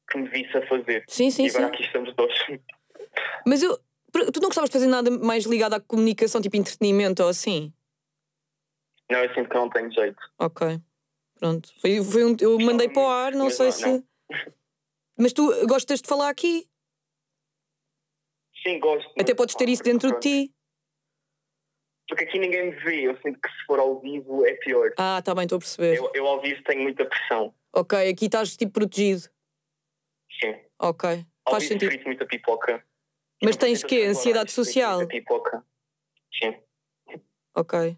que 0.09 0.17
me 0.19 0.29
visse 0.29 0.57
a 0.57 0.65
fazer. 0.67 1.03
Sim, 1.07 1.29
sim, 1.31 1.45
e 1.45 1.49
agora 1.49 1.67
sim. 1.67 1.73
aqui 1.73 1.83
estamos 1.83 2.15
dois. 2.15 2.33
Mas 3.45 3.61
eu. 3.61 3.77
Tu 4.13 4.41
não 4.41 4.49
gostavas 4.49 4.69
de 4.69 4.73
fazer 4.73 4.87
nada 4.87 5.09
mais 5.09 5.45
ligado 5.45 5.73
à 5.73 5.79
comunicação, 5.79 6.41
tipo 6.41 6.55
entretenimento 6.57 7.23
ou 7.23 7.29
assim? 7.29 7.73
Não, 9.11 9.19
eu 9.19 9.33
sinto 9.33 9.49
que 9.49 9.55
não 9.55 9.69
tenho 9.69 9.91
jeito. 9.91 10.17
Ok. 10.39 10.79
Pronto. 11.37 11.69
Foi, 11.81 12.01
foi 12.01 12.23
um, 12.23 12.35
eu 12.39 12.57
mandei 12.59 12.87
para 12.87 13.01
o 13.01 13.07
ar, 13.07 13.33
não 13.33 13.45
Mas 13.45 13.55
sei 13.55 13.65
não, 13.65 13.71
se. 13.73 13.85
não. 13.85 14.03
Mas 15.17 15.33
tu 15.33 15.67
gostas 15.67 16.01
de 16.01 16.07
falar 16.07 16.29
aqui? 16.29 16.65
Sim, 18.63 18.79
gosto. 18.79 19.11
Até 19.19 19.35
podes 19.35 19.55
ter 19.55 19.67
isso 19.67 19.83
dentro 19.83 20.11
de 20.13 20.19
ti. 20.19 20.55
Porque 22.07 22.23
aqui 22.23 22.39
ninguém 22.39 22.71
me 22.71 22.75
vê, 22.83 23.01
eu 23.01 23.17
sinto 23.21 23.39
que 23.41 23.49
se 23.49 23.65
for 23.65 23.79
ao 23.79 23.99
vivo 23.99 24.45
é 24.45 24.53
pior. 24.53 24.93
Ah, 24.97 25.21
tá 25.21 25.35
bem, 25.35 25.43
estou 25.43 25.57
a 25.57 25.59
perceber. 25.59 25.97
Eu, 25.97 26.09
eu 26.13 26.27
ao 26.27 26.41
vivo 26.41 26.63
tenho 26.63 26.81
muita 26.81 27.05
pressão. 27.05 27.53
Ok, 27.73 28.09
aqui 28.09 28.25
estás 28.25 28.55
tipo 28.55 28.71
protegido. 28.71 29.23
Sim. 30.39 30.55
Ok. 30.79 31.25
Ao 31.45 31.53
Faz 31.53 31.63
vivo 31.63 31.73
sentido. 31.73 31.89
frito 31.89 32.05
muita 32.05 32.25
pipoca. 32.25 32.85
Mas 33.43 33.57
tens 33.57 33.81
precisa 33.83 34.09
Ansiedade 34.09 34.51
social? 34.51 34.97
muita 34.99 35.11
Pipoca. 35.11 35.65
Sim. 36.33 36.61
Ok. 37.55 37.97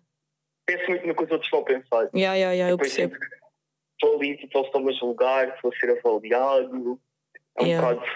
Penso 0.66 0.90
muito 0.90 1.06
no 1.08 1.16
que 1.16 1.24
os 1.24 1.32
outros 1.32 1.50
vão 1.52 1.64
pensar. 1.64 2.10
Ya, 2.16 2.34
ya, 2.36 2.52
ya, 2.54 2.70
eu 2.70 2.78
percebo. 2.78 3.16
estou 3.94 4.16
ali, 4.18 4.38
tipo, 4.38 4.58
eles 4.58 4.68
estão-me 4.68 4.92
a 4.94 4.98
julgar, 4.98 5.48
estou 5.56 5.72
a 5.74 5.76
ser 5.78 5.98
avaliado. 5.98 7.00
É 7.58 7.64
um 7.64 7.66
Yeah. 7.66 7.94
bocado. 7.96 8.12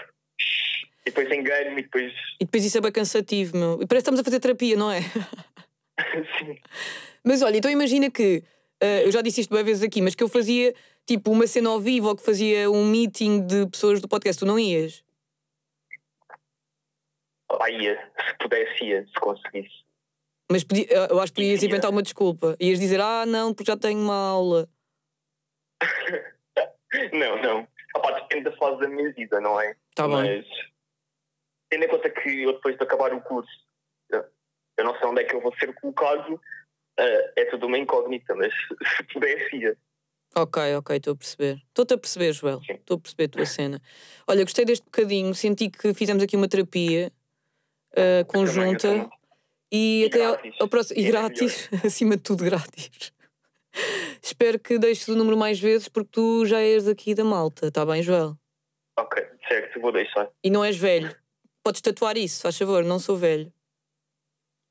E 1.06 1.10
depois 1.10 1.30
engano-me 1.30 1.80
e 1.80 1.82
depois. 1.84 2.12
E 2.40 2.44
depois 2.44 2.64
isso 2.64 2.76
é 2.78 2.80
bem 2.80 2.92
cansativo, 2.92 3.56
meu. 3.56 3.72
E 3.82 3.86
parece 3.86 3.88
que 3.88 3.96
estamos 3.96 4.20
a 4.20 4.24
fazer 4.24 4.40
terapia, 4.40 4.76
não 4.76 4.90
é? 4.90 5.00
Sim. 6.38 6.58
Mas 7.24 7.42
olha, 7.42 7.56
então 7.56 7.70
imagina 7.70 8.10
que, 8.10 8.42
eh, 8.80 9.04
eu 9.06 9.10
já 9.12 9.20
disse 9.22 9.40
isto 9.40 9.50
várias 9.50 9.66
vezes 9.66 9.82
aqui, 9.82 10.00
mas 10.02 10.14
que 10.14 10.22
eu 10.22 10.28
fazia 10.28 10.74
tipo 11.06 11.30
uma 11.30 11.46
cena 11.46 11.70
ao 11.70 11.80
vivo 11.80 12.08
ou 12.08 12.16
que 12.16 12.22
fazia 12.22 12.70
um 12.70 12.84
meeting 12.86 13.46
de 13.46 13.66
pessoas 13.68 14.00
do 14.00 14.08
podcast, 14.08 14.38
tu 14.40 14.46
não 14.46 14.58
ias? 14.58 15.02
Ah, 17.60 17.70
ia. 17.70 17.96
Se 18.28 18.34
pudesse, 18.38 18.84
ia, 18.84 19.06
se 19.06 19.12
conseguisse. 19.14 19.84
Mas 20.50 20.64
eu 21.10 21.20
acho 21.20 21.32
que 21.32 21.42
ias 21.42 21.62
Ia. 21.62 21.68
inventar 21.68 21.90
uma 21.90 22.02
desculpa. 22.02 22.56
Ias 22.58 22.80
dizer, 22.80 23.00
ah, 23.00 23.26
não, 23.26 23.52
porque 23.52 23.70
já 23.70 23.76
tenho 23.76 24.00
uma 24.00 24.14
aula. 24.16 24.68
Não, 27.12 27.42
não. 27.42 27.68
Opá, 27.94 28.12
depende 28.20 28.44
da 28.44 28.56
fase 28.56 28.80
da 28.80 28.88
minha 28.88 29.12
vida, 29.12 29.40
não 29.40 29.60
é? 29.60 29.76
Tá 29.94 30.08
bem. 30.08 30.16
Mas 30.16 30.46
tendo 31.70 31.84
em 31.84 31.88
conta 31.88 32.08
que 32.08 32.42
eu 32.44 32.54
depois 32.54 32.76
de 32.78 32.82
acabar 32.82 33.12
o 33.12 33.20
curso, 33.20 33.50
eu- 34.10 34.24
eu 34.78 34.84
não 34.84 34.98
sei 34.98 35.06
onde 35.08 35.20
é 35.20 35.24
que 35.24 35.36
eu 35.36 35.40
vou 35.42 35.54
ser 35.58 35.74
colocado, 35.74 36.40
eh, 36.98 37.32
é 37.36 37.44
tudo 37.46 37.66
uma 37.66 37.76
incógnita, 37.78 38.34
mas 38.34 38.52
se 38.96 39.02
pudesse, 39.12 39.56
ia. 39.56 39.76
Ok, 40.34 40.76
ok, 40.76 40.96
estou 40.96 41.12
a 41.12 41.16
perceber. 41.16 41.56
Estou-te 41.68 41.94
a 41.94 41.98
perceber, 41.98 42.32
Joel. 42.32 42.60
Estou 42.68 42.96
a 42.96 43.00
perceber 43.00 43.24
a 43.24 43.28
tua 43.28 43.46
cena. 43.46 43.82
Olha, 44.26 44.44
gostei 44.44 44.64
deste 44.64 44.84
bocadinho, 44.84 45.34
senti 45.34 45.68
que 45.70 45.92
fizemos 45.94 46.22
aqui 46.22 46.36
uma 46.36 46.48
terapia 46.48 47.12
eh, 47.94 48.24
conjunta 48.24 48.88
também. 48.88 49.10
E, 49.72 50.02
E 50.02 50.06
até 50.06 50.18
grátis. 50.18 50.54
ao 50.60 50.68
próximo. 50.68 51.00
E 51.00 51.04
É 51.06 51.08
grátis, 51.10 51.68
acima 51.84 52.16
de 52.16 52.22
tudo 52.22 52.44
grátis. 52.44 53.12
Espero 54.22 54.58
que 54.58 54.78
deixes 54.78 55.06
o 55.08 55.14
número 55.16 55.36
mais 55.36 55.60
vezes 55.60 55.88
porque 55.88 56.10
tu 56.12 56.44
já 56.46 56.60
és 56.60 56.88
aqui 56.88 57.14
da 57.14 57.24
malta, 57.24 57.68
está 57.68 57.84
bem, 57.86 58.02
Joel? 58.02 58.36
Ok, 58.98 59.24
certo, 59.48 59.80
vou 59.80 59.92
deixar. 59.92 60.28
E 60.42 60.50
não 60.50 60.64
és 60.64 60.76
velho. 60.76 61.14
Podes 61.62 61.80
tatuar 61.80 62.16
isso, 62.16 62.42
faz 62.42 62.56
favor, 62.58 62.82
não 62.82 62.98
sou 62.98 63.16
velho. 63.16 63.52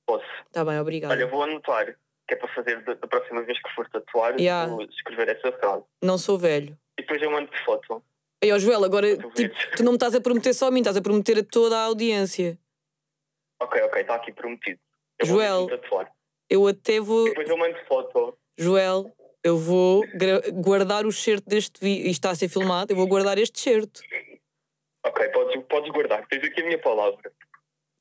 Posso. 0.06 0.26
Está 0.48 0.66
bem, 0.66 0.80
obrigada. 0.80 1.14
Olha, 1.14 1.28
vou 1.28 1.44
anotar, 1.44 1.86
que 2.28 2.34
é 2.34 2.36
para 2.36 2.54
fazer 2.54 2.84
da, 2.84 2.94
da 2.96 3.08
próxima 3.08 3.44
vez 3.44 3.62
que 3.62 3.70
for 3.76 3.88
tatuar, 3.90 4.40
Yeah. 4.40 4.70
vou 4.72 4.84
escrever 4.84 5.30
essa 5.30 5.52
frase. 5.58 5.84
Não 6.04 6.18
sou 6.18 6.38
velho. 6.38 6.78
E 6.98 7.02
depois 7.02 7.22
eu 7.22 7.32
mando 7.32 7.50
foto. 7.66 8.04
Aí, 8.44 8.52
ó 8.52 8.60
Joel, 8.60 8.84
agora 8.84 9.18
Tu 9.18 9.30
tipo, 9.32 9.56
tu 9.78 9.84
não 9.84 9.94
me 9.94 9.96
estás 9.98 10.14
a 10.16 10.22
prometer 10.22 10.54
só 10.54 10.68
a 10.68 10.72
mim, 10.72 10.80
estás 10.80 10.98
a 10.98 11.02
prometer 11.02 11.40
a 11.40 11.44
toda 11.44 11.78
a 11.78 11.84
audiência. 11.86 12.58
Ok, 13.60 13.82
ok, 13.82 14.02
está 14.02 14.16
aqui 14.16 14.32
prometido. 14.32 14.80
Eu 15.20 15.26
Joel. 15.26 15.68
vou. 15.90 16.06
Eu 16.50 16.68
até 16.68 17.00
vou. 17.00 17.26
Depois 17.26 17.50
eu 17.50 17.58
mando 17.58 17.78
foto. 17.88 18.38
Joel, 18.58 19.12
eu 19.44 19.58
vou 19.58 20.04
guardar 20.54 21.06
o 21.06 21.12
certo 21.12 21.46
deste 21.48 21.80
vídeo. 21.80 22.04
Isto 22.06 22.12
está 22.12 22.32
a 22.32 22.36
ser 22.36 22.50
filmado, 22.50 22.92
eu 22.92 22.98
vou 22.98 23.08
guardar 23.08 23.38
este 23.38 23.60
certo. 23.60 24.02
Ok, 25.06 25.30
podes, 25.30 25.64
podes 25.70 25.92
guardar. 25.92 26.26
Tens 26.28 26.44
aqui 26.44 26.62
a 26.62 26.66
minha 26.66 26.80
palavra. 26.82 27.32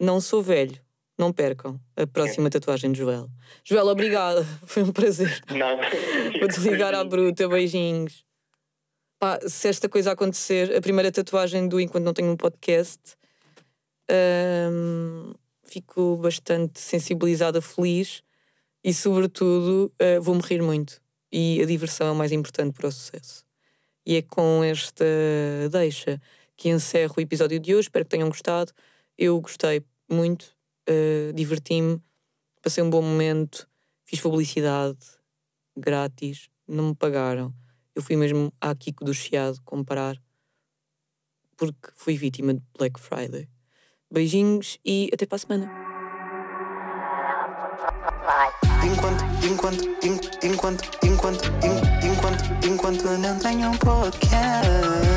Não 0.00 0.20
sou 0.20 0.42
velho. 0.42 0.81
Não 1.18 1.33
percam 1.33 1.81
a 1.96 2.07
próxima 2.07 2.50
tatuagem 2.50 2.92
de 2.92 2.98
Joel. 2.98 3.29
Joel, 3.64 3.87
obrigada. 3.87 4.44
Foi 4.66 4.83
um 4.83 4.92
prazer. 4.92 5.42
Nada. 5.50 5.83
Vou-te 6.38 6.61
ligar 6.61 6.94
à 6.94 7.02
bruta. 7.05 7.48
Beijinhos. 7.48 8.24
Pá, 9.18 9.38
se 9.48 9.66
esta 9.68 9.88
coisa 9.88 10.12
acontecer, 10.12 10.76
a 10.76 10.81
primeira 10.81 11.11
tatuagem 11.11 11.66
do 11.68 11.81
Enquanto 11.81 12.05
Não 12.05 12.12
Tenho 12.12 12.31
um 12.31 12.37
Podcast, 12.37 13.00
hum, 14.70 15.33
fico 15.66 16.16
bastante 16.16 16.81
sensibilizada, 16.81 17.61
feliz 17.61 18.22
e, 18.83 18.94
sobretudo, 18.94 19.92
eh, 19.98 20.20
vou-me 20.20 20.40
rir 20.42 20.62
muito. 20.62 21.00
E 21.33 21.61
a 21.61 21.66
diversão 21.66 22.09
é 22.09 22.11
o 22.12 22.14
mais 22.14 22.33
importante 22.33 22.72
para 22.74 22.88
o 22.88 22.92
sucesso. 22.92 23.44
E 24.07 24.16
é 24.16 24.22
com 24.22 24.62
esta 24.62 25.05
deixa 25.70 26.20
que 26.57 26.68
encerro 26.68 27.14
o 27.18 27.20
episódio 27.20 27.59
de 27.59 27.74
hoje. 27.74 27.88
Espero 27.88 28.05
que 28.05 28.11
tenham 28.11 28.29
gostado. 28.29 28.72
Eu 29.18 29.40
gostei 29.40 29.83
muito, 30.09 30.57
eh, 30.87 31.33
diverti-me, 31.35 32.00
passei 32.62 32.83
um 32.83 32.90
bom 32.90 33.02
momento, 33.02 33.68
fiz 34.05 34.20
publicidade 34.20 34.98
grátis, 35.76 36.48
não 36.66 36.88
me 36.88 36.94
pagaram. 36.94 37.52
Eu 37.94 38.02
fui 38.02 38.16
mesmo 38.16 38.52
à 38.61 38.74
Kiko 38.74 39.05
do 39.05 39.12
Chiado 39.12 39.61
comprar 39.64 40.16
porque 41.57 41.90
fui 41.94 42.16
vítima 42.16 42.55
de 42.55 42.62
Black 42.79 43.00
Friday. 43.00 43.48
Beijinhos 44.11 44.79
e 44.85 45.11
até 45.12 45.27
para 45.27 45.37
a 45.37 45.38
semana. 45.38 45.71
Enquanto, 48.85 49.25
enquanto, 49.45 49.85
en- 50.03 50.21
enquanto, 50.42 50.85
enquanto, 51.05 51.45
en- 51.64 52.07
enquanto, 52.12 52.66
enquanto 52.66 53.05
não 53.19 53.38
tenho 53.38 53.71
um 53.71 53.77
podcast. 53.79 55.15